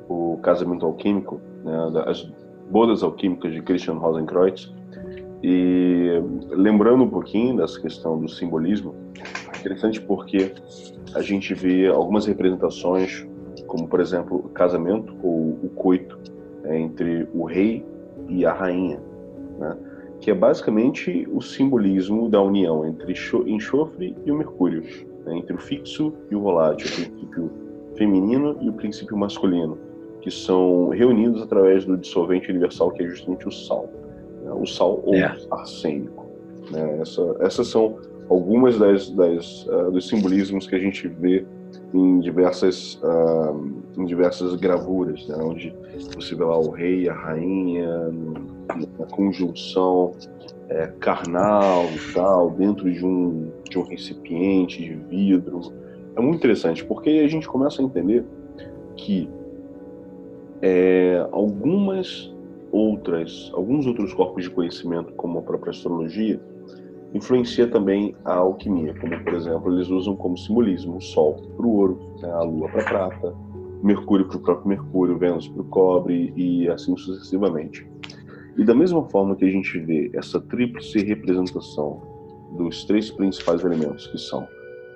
[0.07, 2.31] o casamento alquímico, né, as
[2.71, 4.71] bodas alquímicas de Christian Rosenkreuz,
[5.43, 6.11] e
[6.51, 8.95] lembrando um pouquinho dessa questão do simbolismo,
[9.59, 10.53] interessante porque
[11.15, 13.27] a gente vê algumas representações,
[13.67, 16.19] como por exemplo o casamento ou o coito
[16.63, 17.83] né, entre o rei
[18.29, 19.01] e a rainha,
[19.59, 19.75] né?
[20.21, 23.15] Que é basicamente o simbolismo da união entre
[23.47, 24.83] enxofre e o mercúrio,
[25.25, 27.51] né, entre o fixo e o volátil, o princípio
[27.97, 29.79] feminino e o princípio masculino,
[30.21, 33.89] que são reunidos através do dissolvente universal que é justamente o sal.
[34.43, 34.53] né?
[34.53, 35.37] o sal ou é.
[35.51, 36.27] arsênico.
[36.71, 36.99] Né?
[37.01, 37.97] Essa, essas são
[38.29, 41.47] algumas das, das uh, dos simbolismos que a gente vê
[41.97, 45.37] em diversas uh, em diversas gravuras, né?
[45.41, 45.75] onde
[46.15, 48.13] você vê lá o rei, a rainha,
[48.99, 50.13] na conjunção
[50.69, 55.61] é, carnal e tal, dentro de um de um recipiente de vidro.
[56.15, 58.25] É muito interessante porque a gente começa a entender
[58.97, 59.29] que
[60.61, 62.35] é, algumas
[62.71, 66.41] outras, alguns outros corpos de conhecimento, como a própria astrologia,
[67.15, 71.77] influencia também a alquimia, como por exemplo eles usam como simbolismo o Sol para o
[71.77, 73.35] ouro, né, a Lua para a prata,
[73.83, 77.87] Mercúrio para o próprio Mercúrio, Vênus para o cobre e assim sucessivamente.
[78.57, 82.01] E da mesma forma que a gente vê essa tríplice representação
[82.57, 84.49] dos três principais elementos, que são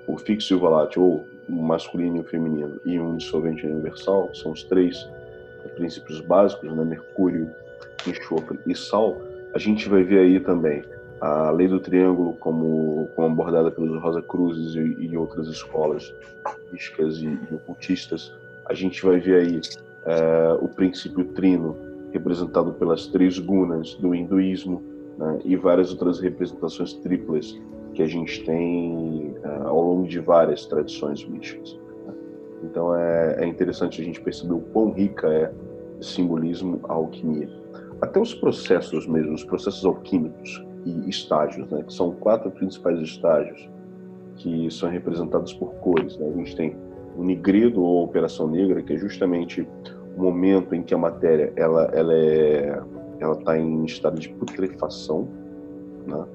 [0.07, 4.33] o fixo e o volátil, ou o masculino e o feminino, e um dissolvente universal,
[4.33, 4.97] são os três
[5.75, 6.83] princípios básicos, né?
[6.83, 7.49] Mercúrio,
[8.07, 9.15] enxofre e sal,
[9.53, 10.81] a gente vai ver aí também
[11.21, 16.13] a lei do triângulo como, como abordada pelos Rosa Cruzes e, e outras escolas
[16.71, 18.33] místicas e, e, ocultistas.
[18.65, 19.61] A gente vai ver aí
[20.05, 21.77] é, o princípio trino
[22.11, 24.81] representado pelas três gunas do hinduísmo
[25.17, 27.55] né, e várias outras representações triplas
[27.93, 31.79] que a gente tem é, ao longo de várias tradições místicas.
[32.07, 32.13] Né.
[32.63, 35.53] Então é, é interessante a gente perceber o quão rica é
[36.01, 37.47] simbolismo a alquimia.
[38.01, 43.69] Até os processos mesmo, os processos alquímicos, e estágios, né, que são quatro principais estágios
[44.37, 46.17] que são representados por cores.
[46.17, 46.27] Né?
[46.27, 46.75] A gente tem
[47.15, 49.67] o nigredo ou operação negra, que é justamente
[50.17, 52.81] o momento em que a matéria ela ela é
[53.19, 55.27] ela está em estado de putrefação,
[56.07, 56.25] né?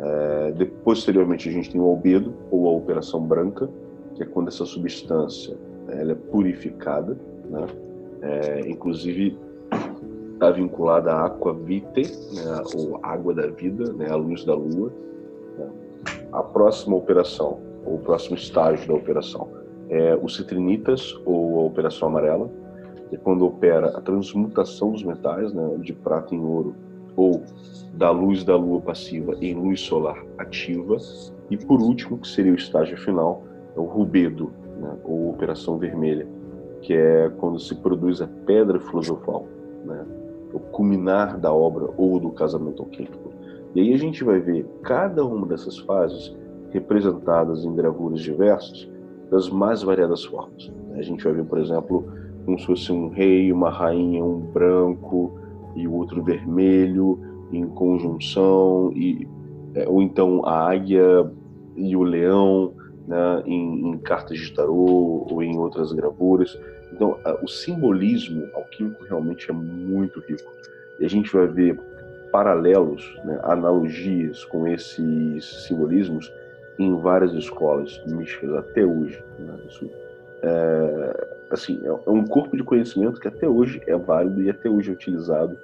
[0.00, 3.70] É, posteriormente a gente tem o albedo ou a operação branca,
[4.16, 5.56] que é quando essa substância
[5.88, 7.16] ela é purificada,
[7.48, 7.66] né?
[8.22, 9.38] É, inclusive
[10.34, 14.92] está vinculada à aqua vitae, né, ou água da vida, né, a luz da lua.
[16.32, 19.48] A próxima operação, ou o próximo estágio da operação,
[19.88, 22.50] é o citrinitas, ou a operação amarela,
[23.12, 26.74] é quando opera a transmutação dos metais, né, de prata em ouro,
[27.16, 27.42] ou
[27.92, 30.96] da luz da lua passiva em luz solar ativa.
[31.48, 33.44] E por último, que seria o estágio final,
[33.76, 36.26] é o rubedo, né, ou operação vermelha,
[36.82, 39.46] que é quando se produz a pedra filosofal,
[39.84, 40.04] né,
[40.54, 43.32] o culminar da obra ou do casamento alquímico.
[43.74, 46.34] E aí a gente vai ver cada uma dessas fases
[46.70, 48.88] representadas em gravuras diversas
[49.30, 50.72] das mais variadas formas.
[50.94, 52.06] A gente vai ver, por exemplo,
[52.44, 55.32] como se fosse um rei, uma rainha, um branco
[55.74, 57.18] e o outro vermelho
[57.52, 59.26] em conjunção, e,
[59.74, 61.30] é, ou então a águia
[61.76, 62.72] e o leão
[63.06, 66.56] né, em, em cartas de tarô ou em outras gravuras.
[66.94, 70.52] Então, o simbolismo alquímico realmente é muito rico.
[71.00, 71.76] E a gente vai ver
[72.30, 76.32] paralelos, né, analogias com esses simbolismos
[76.78, 79.20] em várias escolas místicas até hoje.
[79.40, 79.58] Né?
[79.68, 79.90] Isso,
[80.42, 84.90] é, assim, é um corpo de conhecimento que até hoje é válido e até hoje
[84.90, 85.58] é utilizado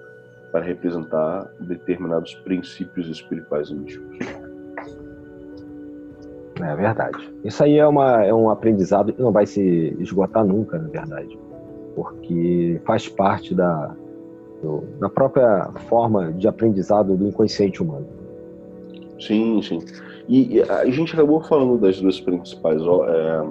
[0.50, 4.18] para representar determinados princípios espirituais místicos.
[6.62, 7.32] É verdade.
[7.44, 11.38] Isso aí é, uma, é um aprendizado que não vai se esgotar nunca, na verdade,
[11.94, 13.94] porque faz parte da,
[14.62, 18.06] do, da própria forma de aprendizado do inconsciente humano.
[19.18, 19.80] Sim, sim.
[20.28, 23.42] E, a gente acabou falando das duas principais é,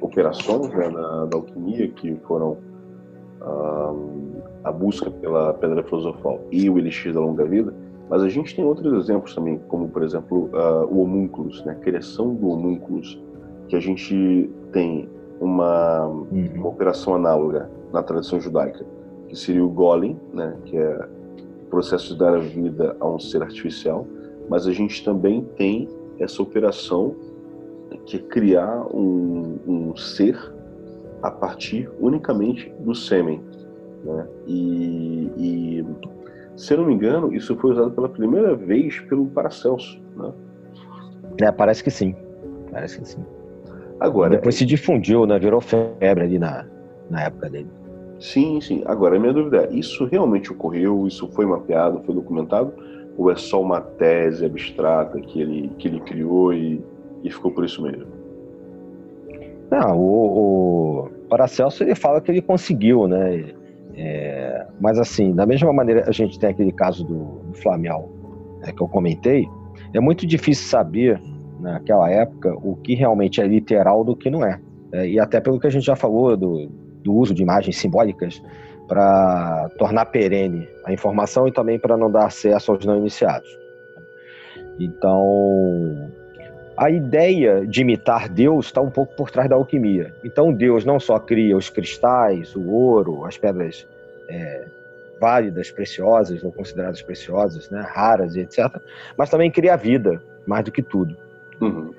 [0.00, 2.58] operações né, da, da, alquimia, que foram
[3.40, 3.94] ah,
[4.64, 7.72] a busca pela pedra filosofal e o elixir da longa vida,
[8.08, 11.72] mas a gente tem outros exemplos também, como por exemplo uh, o homúnculos, né?
[11.72, 13.20] a criação do homúnculos,
[13.68, 15.08] que a gente tem
[15.40, 16.50] uma, uhum.
[16.54, 18.84] uma operação análoga na tradição judaica,
[19.28, 20.56] que seria o golem, né?
[20.64, 21.08] que é
[21.62, 24.06] o processo de dar a vida a um ser artificial,
[24.48, 25.88] mas a gente também tem
[26.18, 27.14] essa operação
[28.06, 30.38] que é criar um, um ser
[31.22, 33.40] a partir unicamente do sêmen.
[34.04, 34.28] Né?
[34.46, 35.86] E, e
[36.56, 40.32] se eu não me engano, isso foi usado pela primeira vez pelo Paracelso, né?
[41.42, 42.14] É, parece que sim.
[42.70, 43.24] Parece que sim.
[43.98, 45.38] Agora, Depois se difundiu, né?
[45.38, 46.66] Virou febre ali na,
[47.10, 47.68] na época dele.
[48.20, 48.82] Sim, sim.
[48.86, 51.06] Agora, a minha dúvida é, isso realmente ocorreu?
[51.06, 52.72] Isso foi mapeado, foi documentado?
[53.16, 56.82] Ou é só uma tese abstrata que ele, que ele criou e,
[57.22, 58.06] e ficou por isso mesmo?
[59.70, 63.54] Não, o, o Paracelso ele fala que ele conseguiu, né?
[63.96, 68.10] É, mas assim, da mesma maneira a gente tem aquele caso do, do Flamial
[68.60, 69.46] né, que eu comentei,
[69.92, 71.20] é muito difícil saber
[71.60, 74.60] naquela época o que realmente é literal do que não é.
[74.92, 75.08] é.
[75.08, 76.68] E até pelo que a gente já falou do,
[77.02, 78.42] do uso de imagens simbólicas
[78.88, 83.48] para tornar perene a informação e também para não dar acesso aos não iniciados.
[84.78, 86.12] Então,
[86.76, 90.14] a ideia de imitar Deus está um pouco por trás da alquimia.
[90.24, 93.86] Então, Deus não só cria os cristais, o ouro, as pedras
[94.28, 94.66] é,
[95.20, 98.80] válidas, preciosas ou consideradas preciosas, né, raras e etc.,
[99.16, 101.16] mas também cria a vida, mais do que tudo.
[101.60, 101.92] Uhum.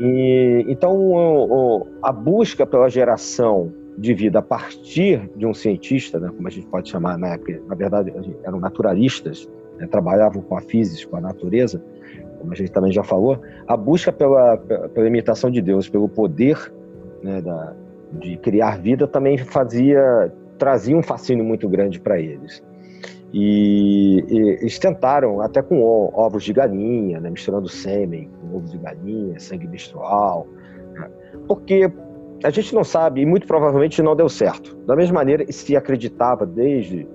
[0.00, 6.18] E, então, o, o, a busca pela geração de vida a partir de um cientista,
[6.18, 8.12] né, como a gente pode chamar na época, na verdade
[8.42, 11.82] eram naturalistas, né, trabalhavam com a física, com a natureza,
[12.42, 16.58] como a gente também já falou, a busca pela, pela imitação de Deus, pelo poder
[17.22, 17.72] né, da,
[18.14, 22.60] de criar vida também fazia, trazia um fascínio muito grande para eles.
[23.32, 25.80] E, e, eles tentaram, até com
[26.12, 30.48] ovos de galinha, né, misturando sêmen com ovos de galinha, sangue menstrual,
[30.94, 31.08] né,
[31.46, 31.90] porque
[32.42, 34.76] a gente não sabe e muito provavelmente não deu certo.
[34.84, 37.06] Da mesma maneira, se acreditava desde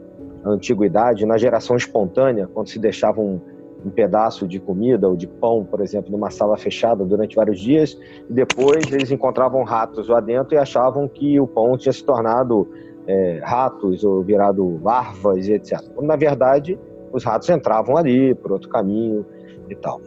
[0.45, 3.41] a antiguidade na geração espontânea, quando se deixava um,
[3.87, 7.97] um pedaço de comida ou de pão, por exemplo, numa sala fechada durante vários dias,
[8.29, 12.67] e depois eles encontravam ratos lá dentro e achavam que o pão tinha se tornado
[13.07, 15.81] é, ratos ou virado larvas e etc.
[15.95, 16.77] Quando, na verdade,
[17.11, 19.25] os ratos entravam ali por outro caminho
[19.69, 20.01] e tal.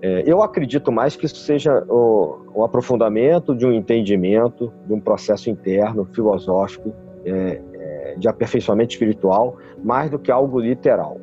[0.00, 5.00] É, eu acredito mais que isso seja o, o, aprofundamento de um entendimento, de um
[5.00, 11.20] processo interno, filosófico, é, é, de aperfeiçoamento espiritual, mais do que algo literal.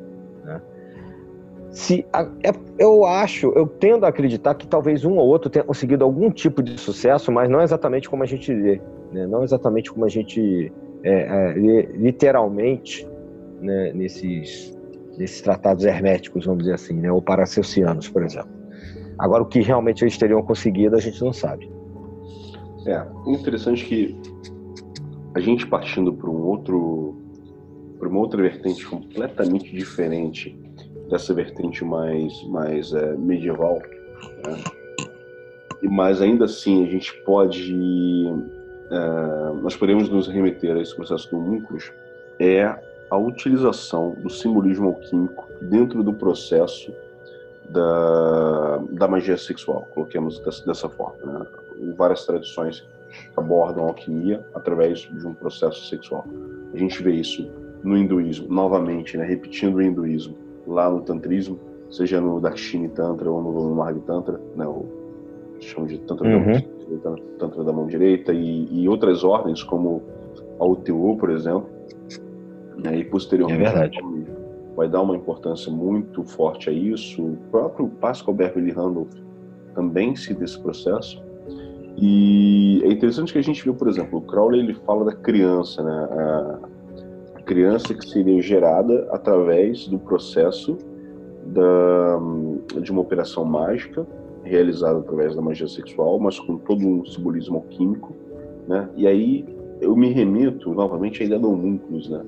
[1.76, 2.06] Se,
[2.42, 6.30] é, eu acho, eu tendo a acreditar que talvez um ou outro tenha conseguido algum
[6.30, 8.80] tipo de sucesso, mas não exatamente como a gente lê,
[9.12, 9.26] né?
[9.26, 10.72] não exatamente como a gente
[11.04, 11.52] é, é,
[11.98, 13.06] literalmente
[13.60, 14.74] né, nesses,
[15.18, 18.48] nesses tratados herméticos, vamos dizer assim, né, ou paraceucianos, por exemplo.
[19.18, 21.70] Agora, o que realmente eles teriam conseguido, a gente não sabe.
[22.86, 24.18] É, interessante que
[25.34, 27.14] a gente partindo para um outro,
[27.98, 30.58] para uma outra vertente completamente diferente
[31.08, 33.80] dessa vertente mais, mais é, medieval,
[34.44, 34.64] né?
[35.82, 37.74] e mas ainda assim a gente pode,
[38.90, 41.92] é, nós podemos nos remeter a esse processo do núcleos,
[42.38, 42.74] é
[43.08, 46.92] a utilização do simbolismo alquímico dentro do processo
[47.68, 51.16] da, da magia sexual, coloquemos dessa forma.
[51.24, 51.46] Né?
[51.96, 52.86] Várias tradições
[53.36, 56.24] abordam a alquimia através de um processo sexual.
[56.74, 57.50] A gente vê isso
[57.82, 59.24] no hinduísmo, novamente, né?
[59.24, 60.36] repetindo o hinduísmo,
[60.66, 61.58] lá no tantrismo,
[61.90, 64.66] seja no Dakshini Tantra ou no Marg Tantra, né?
[64.66, 64.86] o
[65.60, 66.98] chamam de Tantra, uhum.
[67.02, 70.02] da, mão, tantra da mão direita, e, e outras ordens, como
[70.58, 71.68] a UTU, por exemplo,
[72.76, 72.98] né?
[72.98, 74.36] e posteriormente é verdade
[74.76, 77.22] vai dar uma importância muito forte a isso.
[77.22, 79.14] O próprio Pascal Beverly Randolph
[79.74, 81.24] também cita esse processo.
[81.96, 85.82] E é interessante que a gente viu, por exemplo, o Crowley ele fala da criança,
[85.82, 86.08] né?
[86.10, 86.58] A
[87.46, 90.76] criança que seria gerada através do processo
[91.46, 92.18] da,
[92.80, 94.06] de uma operação mágica
[94.42, 98.14] realizada através da magia sexual, mas com todo um simbolismo alquímico,
[98.68, 98.88] né?
[98.96, 99.44] E aí
[99.80, 102.24] eu me remito novamente à ideia do homúnculos, né?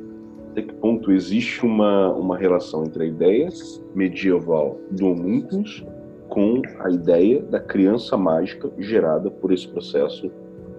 [0.51, 3.49] até que ponto existe uma, uma relação entre a ideia
[3.95, 5.85] medieval do homúnculus
[6.29, 10.31] com a ideia da criança mágica gerada por esse processo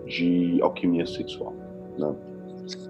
[0.06, 1.54] de alquimia sexual.
[1.98, 2.16] Né?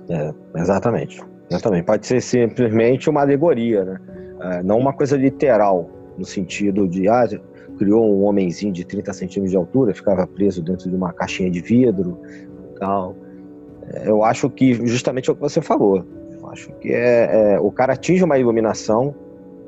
[0.09, 1.21] É, exatamente.
[1.49, 1.85] Exatamente.
[1.85, 3.99] Pode ser simplesmente uma alegoria, né?
[4.41, 7.27] É, não uma coisa literal, no sentido de, ah,
[7.77, 11.61] criou um homenzinho de 30 centímetros de altura, ficava preso dentro de uma caixinha de
[11.61, 12.17] vidro
[12.79, 13.15] tal.
[13.91, 16.05] É, eu acho que justamente é o que você falou.
[16.51, 19.13] Acho que é, é, o cara atinge uma iluminação,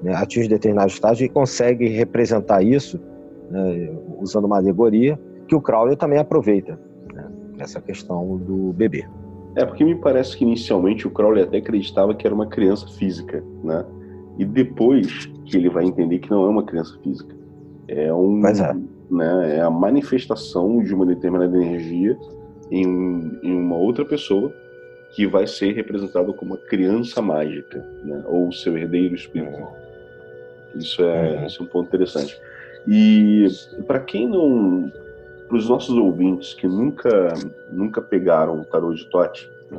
[0.02, 3.00] né, atinge determinado estágio e consegue representar isso
[3.52, 6.80] né, usando uma alegoria que o Crowley também aproveita
[7.14, 7.28] né,
[7.60, 9.06] essa questão do bebê.
[9.56, 13.43] É porque me parece que inicialmente o Crowley até acreditava que era uma criança física,
[13.64, 13.86] né?
[14.38, 17.36] E depois que ele vai entender que não é uma criança física,
[17.88, 18.74] é um, é.
[19.10, 22.18] Né, é a manifestação de uma determinada energia
[22.72, 24.54] em, em uma outra pessoa
[25.14, 28.24] que vai ser representado como uma criança mágica, né?
[28.28, 29.76] ou seu herdeiro espiritual.
[30.76, 31.45] Isso é, uhum.
[31.45, 32.39] isso é um ponto interessante.
[32.88, 33.45] E
[33.86, 34.91] para quem não,
[35.52, 37.34] para os nossos ouvintes que nunca
[37.74, 39.78] nunca pegaram o tarot de Tote, né,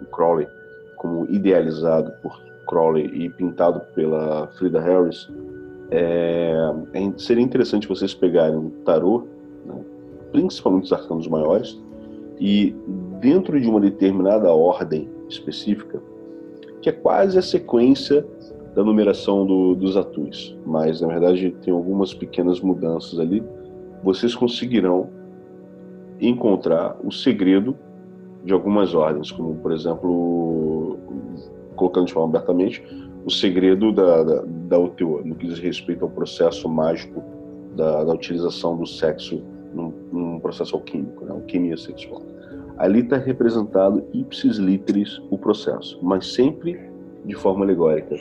[0.00, 0.46] o Crowley,
[0.94, 5.28] como idealizado por Crowley e pintado pela Frida Harris,
[5.90, 6.54] é,
[6.94, 9.26] é seria interessante vocês pegarem o tarot,
[9.66, 9.74] né,
[10.30, 11.76] principalmente os arcanos maiores,
[12.38, 12.72] e
[13.20, 16.00] dentro de uma determinada ordem específica,
[16.80, 18.24] que é quase a sequência
[18.76, 23.42] da numeração do, dos atus, mas na verdade tem algumas pequenas mudanças ali,
[24.02, 25.10] vocês conseguirão
[26.20, 27.76] encontrar o segredo
[28.44, 30.98] de algumas ordens, como por exemplo
[31.76, 32.82] colocando de forma abertamente,
[33.24, 37.22] o segredo da, da, da UTO, no que diz respeito ao processo mágico
[37.76, 39.42] da, da utilização do sexo
[39.74, 42.22] num, num processo alquímico, né, alquimia sexual.
[42.78, 46.78] Ali está representado ipsis literis o processo, mas sempre
[47.24, 48.16] de forma alegórica.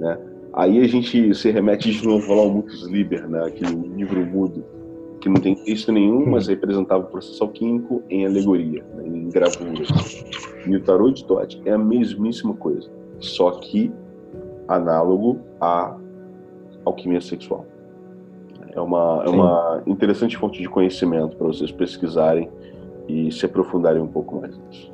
[0.00, 0.18] Né?
[0.52, 4.64] Aí a gente se remete de novo ao Mutus Liber, né, aquele livro mudo,
[5.24, 9.82] que não tem texto nenhum, mas representava o processo alquímico em alegoria, né, em gravura.
[10.66, 13.90] E o tarot de Todd é a mesmíssima coisa, só que
[14.68, 15.96] análogo à
[16.84, 17.64] alquimia sexual.
[18.70, 22.50] É uma, é uma interessante fonte de conhecimento para vocês pesquisarem
[23.08, 24.92] e se aprofundarem um pouco mais nisso.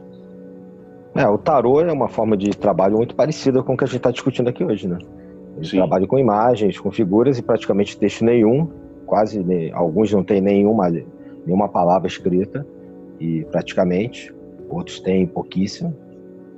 [1.16, 3.96] É, o tarô é uma forma de trabalho muito parecida com o que a gente
[3.96, 4.98] está discutindo aqui hoje, né?
[5.56, 5.78] Ele Sim.
[5.78, 8.70] trabalha com imagens, com figuras e praticamente texto nenhum,
[9.10, 10.88] quase nem, alguns não têm nenhuma,
[11.44, 12.64] nenhuma palavra escrita,
[13.18, 14.32] e praticamente,
[14.68, 15.92] outros têm pouquíssimo,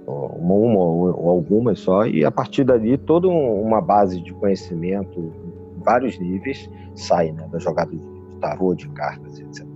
[0.06, 5.32] uma, uma ou algumas só, e a partir dali toda uma base de conhecimento,
[5.78, 9.66] vários níveis, sai né, da jogada de tarô, de cartas, etc.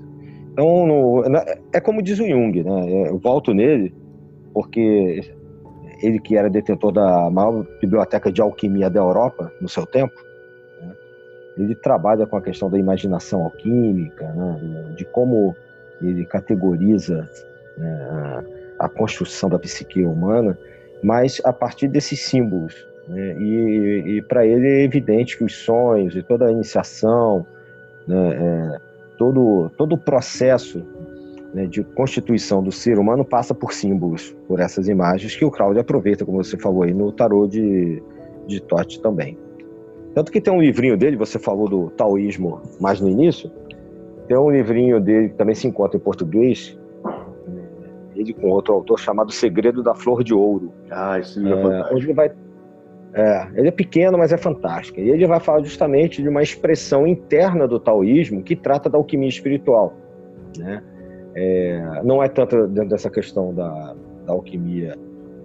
[0.52, 1.22] Então, no,
[1.72, 3.08] é como diz o Jung, né?
[3.10, 3.94] Eu volto nele
[4.52, 5.20] porque
[6.02, 10.14] ele que era detentor da maior biblioteca de alquimia da Europa no seu tempo?
[11.56, 14.92] Ele trabalha com a questão da imaginação alquímica, né?
[14.96, 15.56] de como
[16.02, 17.28] ele categoriza
[17.78, 18.44] né?
[18.78, 20.58] a construção da psique humana,
[21.02, 22.86] mas a partir desses símbolos.
[23.08, 23.36] Né?
[23.38, 27.46] E, e para ele é evidente que os sonhos e toda a iniciação,
[28.06, 28.34] né?
[28.34, 28.80] é,
[29.16, 30.84] todo, todo o processo
[31.54, 35.80] né, de constituição do ser humano passa por símbolos, por essas imagens que o Claudio
[35.80, 38.02] aproveita, como você falou aí, no tarô de,
[38.46, 39.38] de Tote também.
[40.16, 43.50] Tanto que tem um livrinho dele, você falou do taoísmo mais no início,
[44.26, 46.74] tem um livrinho dele que também se encontra em português,
[48.14, 50.72] ele com outro autor chamado Segredo da Flor de Ouro.
[50.90, 51.98] Ah, esse livro é, é fantástico.
[51.98, 52.32] Ele, vai,
[53.12, 54.98] é, ele é pequeno, mas é fantástico.
[54.98, 59.28] E ele vai falar justamente de uma expressão interna do taoísmo que trata da alquimia
[59.28, 59.92] espiritual.
[60.56, 60.82] Né?
[61.34, 63.94] É, não é tanto dentro dessa questão da,
[64.24, 64.96] da alquimia,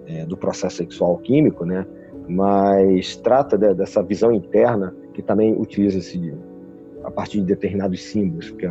[0.06, 1.86] é, do processo sexual alquímico, né?
[2.28, 6.34] Mas trata de, dessa visão interna que também utiliza-se
[7.04, 8.50] a partir de determinados símbolos.
[8.50, 8.70] Porque,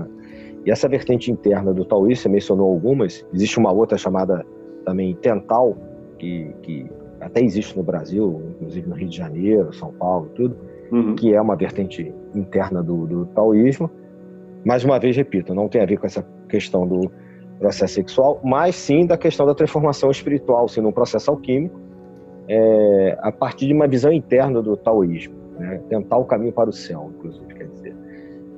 [0.65, 4.45] e essa vertente interna do taoísmo, você mencionou algumas, existe uma outra chamada
[4.85, 5.77] também tental,
[6.17, 6.85] que, que
[7.19, 10.55] até existe no Brasil, inclusive no Rio de Janeiro, São Paulo, tudo,
[10.91, 11.15] uhum.
[11.15, 13.89] que é uma vertente interna do, do taoísmo,
[14.63, 17.11] mais uma vez, repito, não tem a ver com essa questão do
[17.59, 21.79] processo sexual, mas sim da questão da transformação espiritual, sendo um processo alquímico,
[22.53, 25.81] é, a partir de uma visão interna do taoísmo, né?
[25.87, 27.95] tentar o caminho para o céu, inclusive, quer dizer.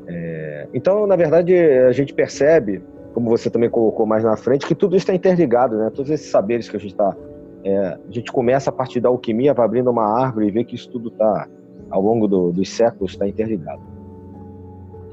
[0.07, 2.81] É, então, na verdade, a gente percebe,
[3.13, 5.91] como você também colocou mais na frente, que tudo está interligado, né?
[5.91, 7.15] Todos esses saberes que a gente está,
[7.63, 10.73] é, a gente começa a partir da alquimia, vai abrindo uma árvore e vê que
[10.73, 11.47] isso tudo está,
[11.91, 13.83] ao longo do, dos séculos, está interligado.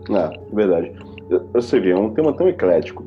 [0.09, 0.93] É, verdade.
[1.53, 3.05] Você vê, é um tema tão eclético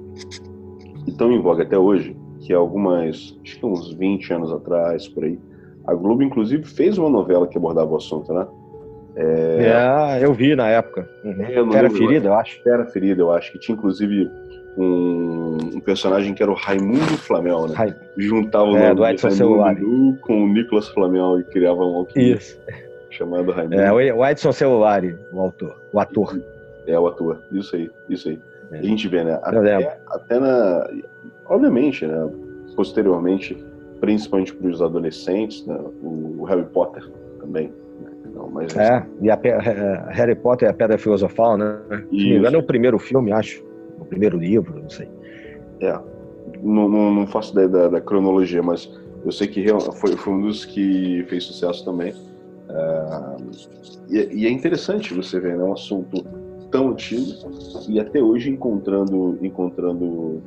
[1.08, 5.24] e tão em voga até hoje, que algumas, acho que uns 20 anos atrás, por
[5.24, 5.40] aí,
[5.86, 8.48] a Globo, inclusive, fez uma novela que abordava o assunto, né?
[9.16, 11.08] É, é eu vi na época.
[11.24, 11.74] Uhum.
[11.74, 12.62] Era Ferida, eu acho.
[12.68, 13.52] Era Ferida, eu acho.
[13.52, 14.30] Que tinha, inclusive,
[14.78, 17.76] um, um personagem que era o Raimundo Flamel, né?
[17.76, 17.96] Rai...
[18.18, 19.76] Juntava o é, nome do Celular
[20.22, 22.60] com o Nicolas Flamel e criava um Isso.
[23.12, 23.82] chamado Raimundo.
[23.82, 26.40] É, o Edson Celulari, o autor, o ator.
[26.88, 28.40] É o ator, isso aí, isso aí.
[28.72, 28.80] É.
[28.80, 29.40] A gente vê, né?
[29.44, 30.90] Até, até na.
[31.46, 32.30] Obviamente, né?
[32.76, 33.64] Posteriormente,
[34.04, 35.80] principalmente para os adolescentes, né?
[36.04, 37.10] o Harry Potter
[37.40, 37.72] também.
[38.02, 38.12] Né?
[38.36, 41.80] Não, mas, é, e a, a, Harry Potter é a Pedra Filosofal, né?
[42.10, 43.64] Se me engano, é o primeiro filme, acho.
[43.98, 45.08] O primeiro livro, não sei.
[45.80, 45.98] É.
[46.62, 48.92] Não, não, não faço ideia da, da, cronologia, mas
[49.24, 52.14] eu sei que foi, foi um dos que fez sucesso também.
[52.70, 53.38] É,
[54.10, 55.64] e, e, é interessante você ver, né?
[55.64, 56.26] Um assunto
[56.70, 57.32] tão antigo
[57.88, 60.42] e até hoje encontrando, encontrando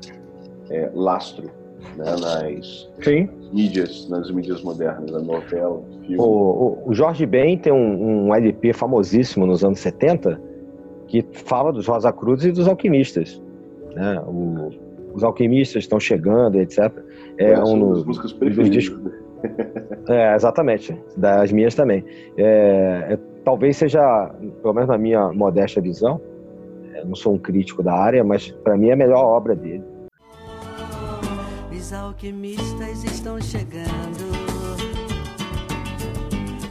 [0.69, 1.51] é, lastro
[1.97, 3.29] né, nas Sim.
[3.53, 6.17] mídias, nas mídias modernas, a novela, filme.
[6.19, 10.41] O, o, Jorge Ben tem um, um, LP famosíssimo nos anos 70
[11.09, 13.41] que fala dos Rosa Cruz e dos alquimistas.
[13.95, 14.21] Né?
[14.27, 14.71] O,
[15.15, 16.93] os alquimistas estão chegando, etc.
[17.39, 18.71] É um das músicas preferidas.
[18.71, 19.13] Discos...
[20.09, 20.97] É, exatamente.
[21.17, 22.05] Das minhas também.
[22.37, 26.21] É, é talvez seja, pelo menos na minha modesta visão,
[27.05, 29.85] não sou um crítico da área, mas para mim é a melhor obra dele.
[31.87, 34.35] Os alquimistas estão chegando.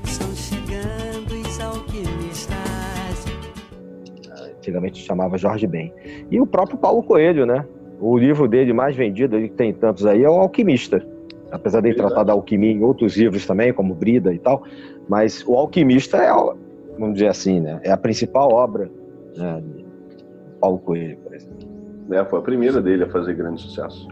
[0.03, 3.25] Estão chegando os alquimistas.
[4.57, 5.93] Antigamente chamava Jorge Ben.
[6.29, 7.65] E o próprio Paulo Coelho, né?
[7.97, 11.01] O livro dele mais vendido, ele tem tantos aí, é O Alquimista.
[11.49, 14.63] apesar de ele tratar da alquimia em outros livros também, como Brida e tal,
[15.07, 16.29] mas o Alquimista é,
[16.99, 18.91] vamos dizer assim, né, é a principal obra
[19.37, 19.85] né, de
[20.59, 21.75] Paulo Coelho, por exemplo.
[22.11, 24.07] É, foi a primeira dele a fazer grande sucesso.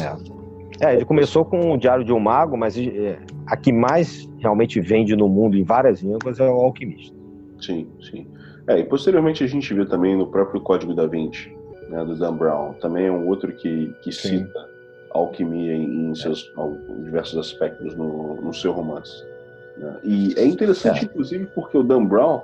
[0.00, 0.86] É.
[0.86, 4.80] é ele começou com o Diário de um Mago, mas é, a que mais realmente
[4.80, 7.16] vende no mundo em várias línguas é o Alquimista.
[7.60, 8.26] Sim, sim.
[8.66, 11.52] É, e posteriormente a gente viu também no próprio Código da Vinci,
[11.88, 14.68] né, do Dan Brown, também é um outro que, que cita
[15.12, 16.52] a alquimia em, em seus
[16.88, 19.24] em diversos aspectos no, no seu romance.
[19.76, 19.96] Né?
[20.04, 21.04] E é interessante, é.
[21.04, 22.42] inclusive, porque o Dan Brown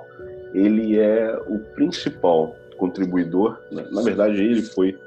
[0.53, 3.85] ele é o principal contribuidor, né?
[3.91, 4.97] na verdade ele foi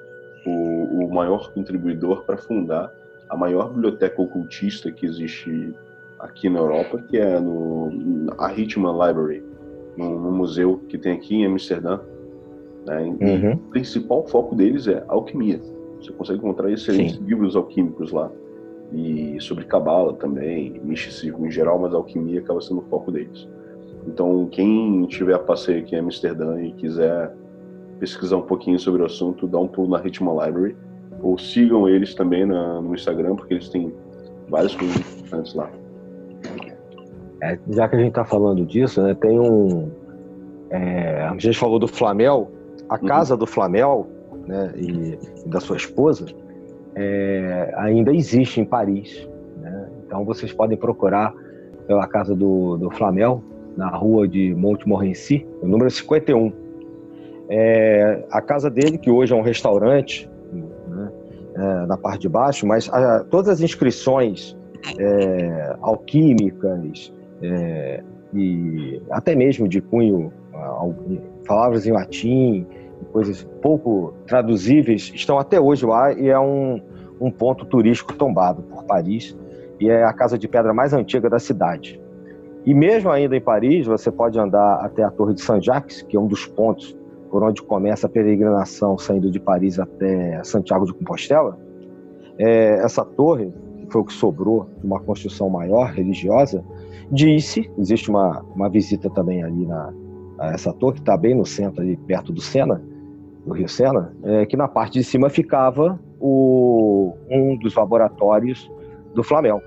[0.46, 2.92] o, o maior contribuidor para fundar
[3.28, 5.72] a maior biblioteca ocultista que existe
[6.18, 7.90] aqui na Europa, que é no,
[8.38, 9.42] a Hitman Library,
[9.96, 12.00] no, no museu que tem aqui em Amsterdã.
[12.86, 13.02] Né?
[13.20, 13.52] Uhum.
[13.52, 15.60] O principal foco deles é alquimia.
[16.00, 17.24] Você consegue encontrar excelentes Sim.
[17.24, 18.30] livros alquímicos lá.
[18.92, 23.48] E sobre cabala também, misticismo em geral, mas a alquimia acaba sendo o foco deles.
[24.06, 27.32] Então, quem tiver a passeio aqui em Amsterdã e quiser
[28.00, 30.74] pesquisar um pouquinho sobre o assunto, dá um pulo na Hitman Library.
[31.22, 33.92] Ou sigam eles também na, no Instagram, porque eles têm
[34.48, 35.70] várias coisas interessantes lá.
[37.42, 39.90] É, já que a gente está falando disso, né, tem um.
[40.70, 42.50] É, a gente falou do Flamel,
[42.88, 43.06] a uhum.
[43.06, 44.06] casa do Flamel
[44.46, 46.26] né, e, e, da sua esposa
[46.94, 49.28] é, ainda existe em Paris.
[49.58, 49.88] Né?
[50.06, 51.34] Então vocês podem procurar
[51.86, 53.42] pela casa do, do Flamel,
[53.76, 56.52] na rua de Montmorency, o número 51.
[57.50, 61.12] É, a casa dele, que hoje é um restaurante, né,
[61.56, 64.56] é, na parte de baixo, mas a, todas as inscrições
[64.98, 67.12] é, alquímicas
[67.42, 70.32] é, e até mesmo de cunho,
[71.46, 72.66] palavras em latim,
[73.12, 76.80] coisas pouco traduzíveis, estão até hoje lá e é um,
[77.20, 79.36] um ponto turístico tombado por Paris
[79.80, 82.00] e é a casa de pedra mais antiga da cidade.
[82.64, 86.20] E mesmo ainda em Paris, você pode andar até a Torre de Saint-Jacques, que é
[86.20, 86.94] um dos pontos
[87.30, 91.58] por onde começa a peregrinação saindo de Paris até Santiago de Compostela,
[92.38, 96.64] é, essa torre, que foi o que sobrou de uma construção maior, religiosa,
[97.10, 99.92] disse, existe uma, uma visita também ali na
[100.48, 102.82] essa torre, que está bem no centro, ali perto do Sena,
[103.44, 108.70] do Rio Sena, é, que na parte de cima ficava o, um dos laboratórios
[109.14, 109.60] do Flamengo.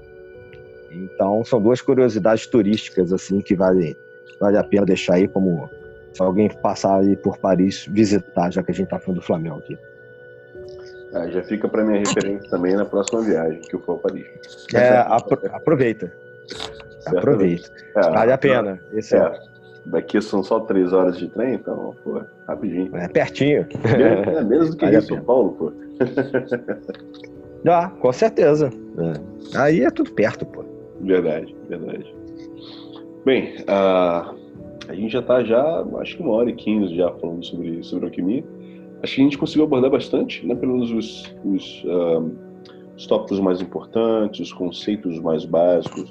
[0.91, 3.95] Então, são duas curiosidades turísticas assim que vale,
[4.41, 5.69] vale a pena deixar aí como
[6.13, 9.57] se alguém passar aí por Paris, visitar, já que a gente está falando do Flamengo
[9.57, 9.77] aqui.
[11.13, 14.25] Ah, já fica para minha referência também na próxima viagem que eu for a Paris.
[14.73, 16.11] É, apro aproveita.
[17.05, 17.69] Aproveita.
[17.95, 18.79] É, vale a pena.
[18.93, 19.19] Esse é.
[19.19, 19.39] é.
[19.85, 22.95] Daqui são só três horas de trem, então, pô, rapidinho.
[22.95, 23.67] É pertinho.
[23.83, 25.73] É, é mesmo do que vale Rio São Paulo, pô.
[27.65, 28.69] Ah, com certeza.
[28.97, 29.57] É.
[29.57, 30.65] Aí é tudo perto, pô.
[30.99, 32.13] Verdade, verdade.
[33.23, 34.37] Bem, uh,
[34.87, 38.05] a gente já está já, acho que uma hora e quinze já falando sobre, sobre
[38.05, 38.43] alquimia.
[39.01, 40.55] Acho que a gente conseguiu abordar bastante, né?
[40.55, 42.31] Pelo menos os, os, uh,
[42.95, 46.09] os tópicos mais importantes, os conceitos mais básicos,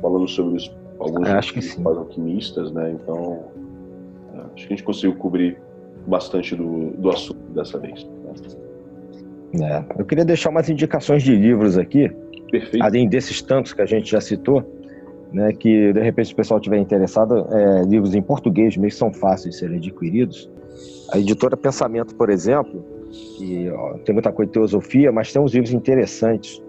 [0.00, 2.92] falando sobre os, alguns acho que alquimistas, né?
[2.92, 3.44] Então,
[4.34, 5.58] uh, acho que a gente conseguiu cobrir
[6.06, 8.04] bastante do, do assunto dessa vez.
[9.54, 9.84] Né?
[9.96, 10.00] É.
[10.00, 12.10] Eu queria deixar umas indicações de livros aqui,
[12.50, 12.84] Perfeito.
[12.84, 14.62] além desses tantos que a gente já citou
[15.34, 19.54] né, que de repente o pessoal tiver interessado, é, livros em português mesmo são fáceis
[19.54, 20.48] de serem adquiridos.
[21.12, 22.84] A editora Pensamento, por exemplo,
[23.36, 26.62] que ó, tem muita coisa de teosofia, mas tem uns livros interessantes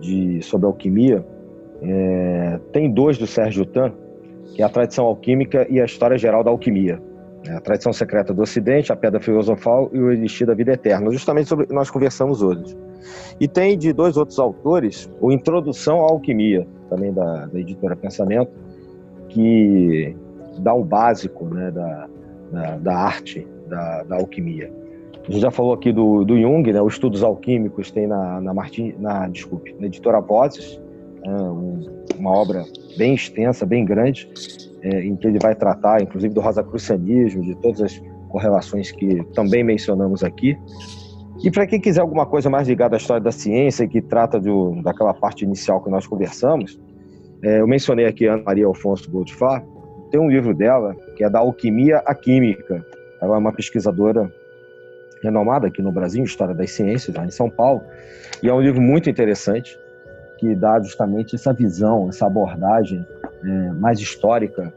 [0.00, 1.24] de, sobre alquimia.
[1.82, 3.92] É, tem dois do Sérgio Tan,
[4.54, 6.98] que é a tradição alquímica e a história geral da alquimia.
[7.46, 11.10] É, a tradição secreta do Ocidente, a pedra filosofal e o elixir da vida eterna.
[11.10, 12.74] Justamente sobre nós conversamos hoje.
[13.38, 18.50] E tem de dois outros autores o Introdução à Alquimia, também da, da editora Pensamento,
[19.28, 20.14] que
[20.58, 22.08] dá o básico né, da,
[22.52, 24.72] da, da arte da, da, alquimia.
[25.28, 28.54] A gente já falou aqui do, do Jung, né, os estudos alquímicos tem na, na,
[28.54, 30.80] Martin, na, desculpe, na editora Vozes,
[31.24, 31.84] é, um,
[32.18, 32.64] uma obra
[32.96, 34.28] bem extensa, bem grande,
[34.82, 39.64] é, em que ele vai tratar, inclusive, do rosacrucianismo, de todas as correlações que também
[39.64, 40.56] mencionamos aqui.
[41.42, 44.80] E para quem quiser alguma coisa mais ligada à história da ciência, que trata do,
[44.82, 46.78] daquela parte inicial que nós conversamos,
[47.42, 49.64] é, eu mencionei aqui a Ana Maria Alfonso Goldfar,
[50.10, 52.84] tem um livro dela que é da Alquimia à Química.
[53.20, 54.32] Ela é uma pesquisadora
[55.22, 57.82] renomada aqui no Brasil, História das Ciências, lá em São Paulo,
[58.42, 59.78] e é um livro muito interessante
[60.38, 63.06] que dá justamente essa visão, essa abordagem
[63.42, 64.72] é, mais histórica,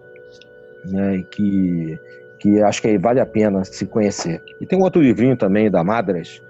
[0.86, 1.99] né, que,
[2.40, 4.41] que acho que vale a pena se conhecer.
[4.61, 6.41] E tem um outro livrinho também da Madras,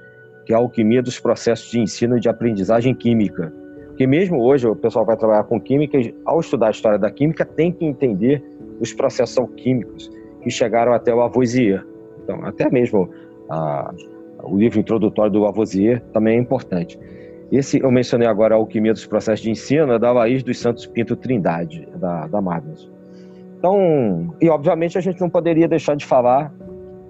[0.50, 3.54] que é a Alquimia dos Processos de Ensino e de Aprendizagem Química,
[3.90, 7.12] Porque mesmo hoje o pessoal vai trabalhar com química e ao estudar a história da
[7.12, 8.44] química tem que entender
[8.80, 10.10] os processos alquímicos
[10.42, 11.86] que chegaram até o Lavoisier.
[12.24, 13.12] Então, até mesmo
[14.42, 17.00] o livro introdutório do Lavoisier também é importante.
[17.52, 20.88] Esse eu mencionei agora a Alquimia dos Processos de Ensino, é da Laís dos Santos
[20.88, 22.92] Pinto Trindade, da, da Magnus.
[23.60, 26.52] Então, e obviamente a gente não poderia deixar de falar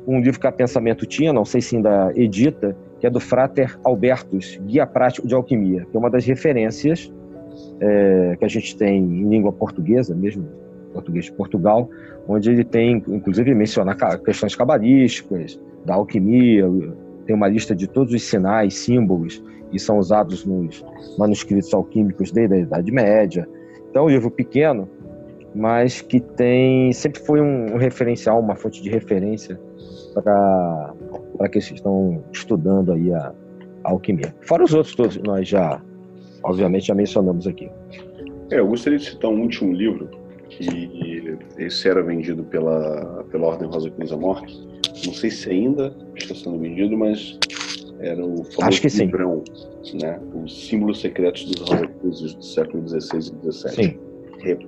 [0.06, 3.77] um livro que a Pensamento tinha, não sei se ainda edita, que é do Frater
[3.84, 7.11] Albertus, Guia Prático de Alquimia, que é uma das referências
[7.80, 10.47] é, que a gente tem em língua portuguesa, mesmo
[10.93, 11.89] português de Portugal,
[12.27, 16.65] onde ele tem, inclusive, menciona questões cabalísticas, da alquimia,
[17.26, 20.84] tem uma lista de todos os sinais, símbolos, e são usados nos
[21.17, 23.47] manuscritos alquímicos desde a Idade Média.
[23.89, 24.89] Então, é um livro pequeno,
[25.53, 29.59] mas que tem sempre foi um referencial, uma fonte de referência
[30.13, 30.93] para
[31.40, 33.34] para aqueles que estão estudando aí a,
[33.86, 34.36] a, alquimia.
[34.41, 35.82] Fora os outros todos, nós já,
[36.44, 37.72] obviamente, já mencionamos aqui.
[38.52, 40.10] É, eu gostaria de citar um último livro
[40.49, 44.68] que esse era vendido pela pela Ordem Rosa Cruz da Morte.
[45.06, 47.40] Não sei se ainda está sendo vendido, mas
[47.99, 49.44] era o famoso livrão,
[50.02, 50.20] né?
[50.44, 53.72] Os símbolos secretos dos Rosa Cruzes do século XVI e XVII.
[53.72, 53.99] Sim.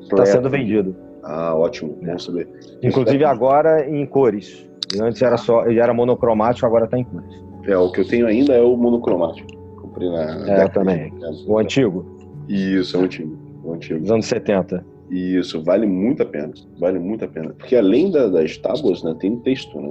[0.04, 0.96] Está sendo vendido.
[1.24, 2.48] Ah, ótimo, bom saber.
[2.82, 4.71] Inclusive agora em cores.
[5.00, 7.42] Antes era só, ele era monocromático, agora está em cores.
[7.66, 9.48] É, o que eu tenho ainda é o monocromático.
[9.78, 10.50] Comprei na.
[10.50, 11.14] É, também.
[11.46, 12.06] O antigo.
[12.48, 13.38] Isso, é o antigo.
[13.64, 14.00] O antigo.
[14.00, 14.84] Dos anos 70.
[15.10, 16.52] Isso, vale muito a pena.
[16.80, 17.54] Vale muito a pena.
[17.58, 19.90] Porque além da, das tábuas, né, tem texto, né?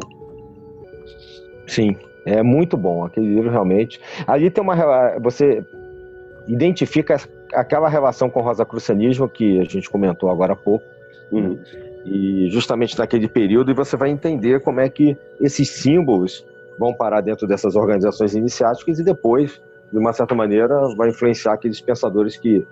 [1.67, 1.95] Sim,
[2.27, 3.05] é muito bom.
[3.05, 4.01] Aquele livro realmente.
[4.27, 5.19] Ali tem uma.
[5.21, 5.65] Você
[6.49, 7.17] identifica
[7.55, 10.85] aquela relação com o rosacrucianismo que a gente comentou agora há pouco.
[11.31, 11.59] Uhum
[12.05, 16.45] e justamente naquele período, e você vai entender como é que esses símbolos
[16.79, 19.61] vão parar dentro dessas organizações iniciáticas e depois,
[19.93, 22.67] de uma certa maneira, vai influenciar aqueles pensadores que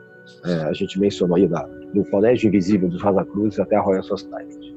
[0.44, 4.02] é, a gente mencionou aí, da, do Colégio Invisível dos Rosa Cruz até a Royal
[4.02, 4.74] Society.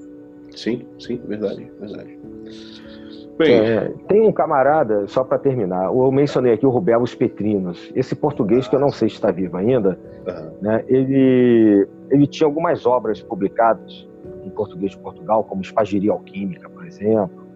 [0.56, 2.20] Sim, sim, verdade, verdade.
[3.38, 8.14] Bem, é, tem um camarada, só para terminar, eu mencionei aqui o Rubelos Petrinos, esse
[8.14, 9.98] português que eu não sei se está vivo ainda,
[10.28, 10.52] uhum.
[10.62, 14.08] né, ele, ele tinha algumas obras publicadas
[14.46, 17.48] em português de Portugal, como Espagiria Alquímica, por exemplo,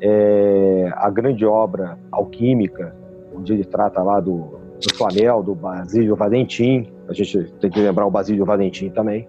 [0.00, 2.94] é, a grande obra Alquímica,
[3.34, 8.06] onde ele trata lá do, do Flamel, do Basílio Valentim, a gente tem que lembrar
[8.06, 9.28] o Basílio Valentim também,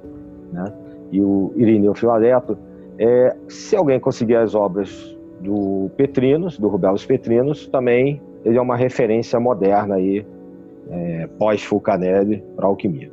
[0.52, 0.72] né?
[1.12, 2.58] e o Irineu Filareto.
[2.98, 8.76] É, se alguém conseguir as obras do Petrinos, do Rubelos Petrinos, também ele é uma
[8.76, 10.26] referência moderna aí,
[10.90, 13.12] é, pós-Fulcanelli, para alquimia.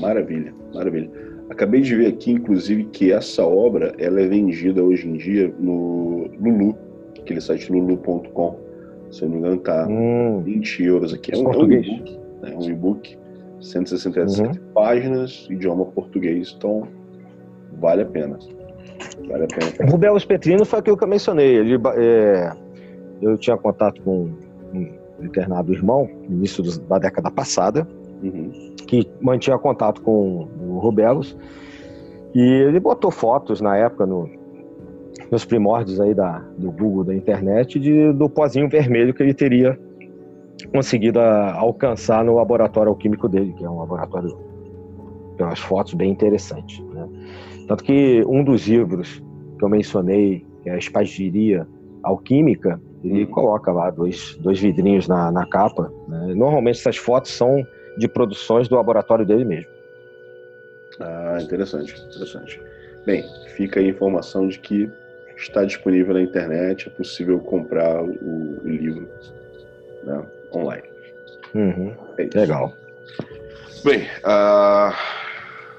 [0.00, 1.10] Maravilha, maravilha.
[1.50, 6.28] Acabei de ver aqui, inclusive, que essa obra ela é vendida hoje em dia no
[6.38, 6.76] Lulu,
[7.18, 8.58] aquele site lulu.com.
[9.10, 10.42] Se eu não me engano, tá hum.
[10.42, 11.34] 20 euros aqui.
[11.34, 12.56] É um, é um e-book, né?
[12.56, 13.18] um e-book,
[13.60, 14.64] 167 uhum.
[14.74, 16.86] páginas, idioma português, então
[17.80, 18.38] vale a pena.
[19.26, 19.90] Vale a pena.
[19.90, 21.56] Rubelos Petrino foi aquilo que eu mencionei.
[21.56, 22.52] Ele, é,
[23.22, 24.30] eu tinha contato com
[24.74, 24.88] um
[25.20, 27.88] internado irmão, no início da década passada,
[28.22, 28.74] uhum.
[28.88, 31.36] Que mantinha contato com o Rubelos.
[32.34, 34.28] E ele botou fotos na época, no,
[35.30, 39.78] nos primórdios aí da, do Google, da internet, de, do pozinho vermelho que ele teria
[40.72, 44.36] conseguido a, alcançar no laboratório alquímico dele, que é um laboratório,
[45.38, 46.80] umas fotos bem interessantes.
[46.80, 47.08] Né?
[47.68, 49.22] Tanto que um dos livros
[49.58, 51.68] que eu mencionei, que é a Espagiria
[52.02, 53.30] Alquímica, ele uhum.
[53.30, 55.92] coloca lá dois, dois vidrinhos na, na capa.
[56.08, 56.32] Né?
[56.34, 57.62] Normalmente essas fotos são
[57.98, 59.70] de produções do laboratório dele mesmo.
[61.00, 62.62] Ah, interessante, interessante.
[63.04, 63.24] Bem,
[63.56, 64.88] fica aí a informação de que
[65.36, 69.08] está disponível na internet, é possível comprar o, o livro
[70.04, 70.88] né, online.
[71.54, 72.72] Uhum, é legal.
[73.84, 74.94] Bem, a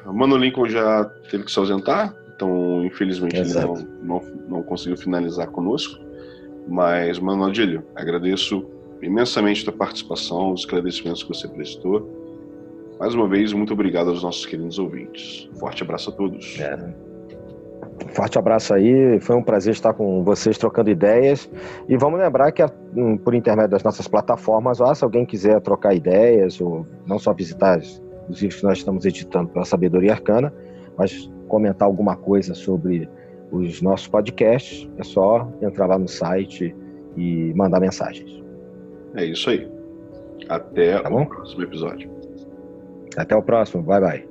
[0.05, 5.47] Mano Lincoln já teve que se ausentar, então infelizmente ele não, não, não conseguiu finalizar
[5.47, 5.99] conosco.
[6.67, 12.09] Mas, Mano Adílio, agradeço imensamente a tua participação, os esclarecimentos que você prestou.
[12.99, 15.49] Mais uma vez, muito obrigado aos nossos queridos ouvintes.
[15.59, 16.59] Forte abraço a todos.
[16.59, 17.09] É.
[18.13, 21.49] Forte abraço aí, foi um prazer estar com vocês trocando ideias.
[21.87, 22.63] E vamos lembrar que,
[22.95, 27.79] hum, por intermédio das nossas plataformas, se alguém quiser trocar ideias, ou não só visitar
[27.79, 30.53] os livros que nós estamos editando pela Sabedoria Arcana,
[30.97, 33.09] mas comentar alguma coisa sobre
[33.51, 36.75] os nossos podcasts, é só entrar lá no site
[37.17, 38.43] e mandar mensagens.
[39.15, 39.67] É isso aí.
[40.47, 42.09] Até tá o próximo episódio.
[43.17, 43.83] Até o próximo.
[43.83, 44.27] Bye, bye.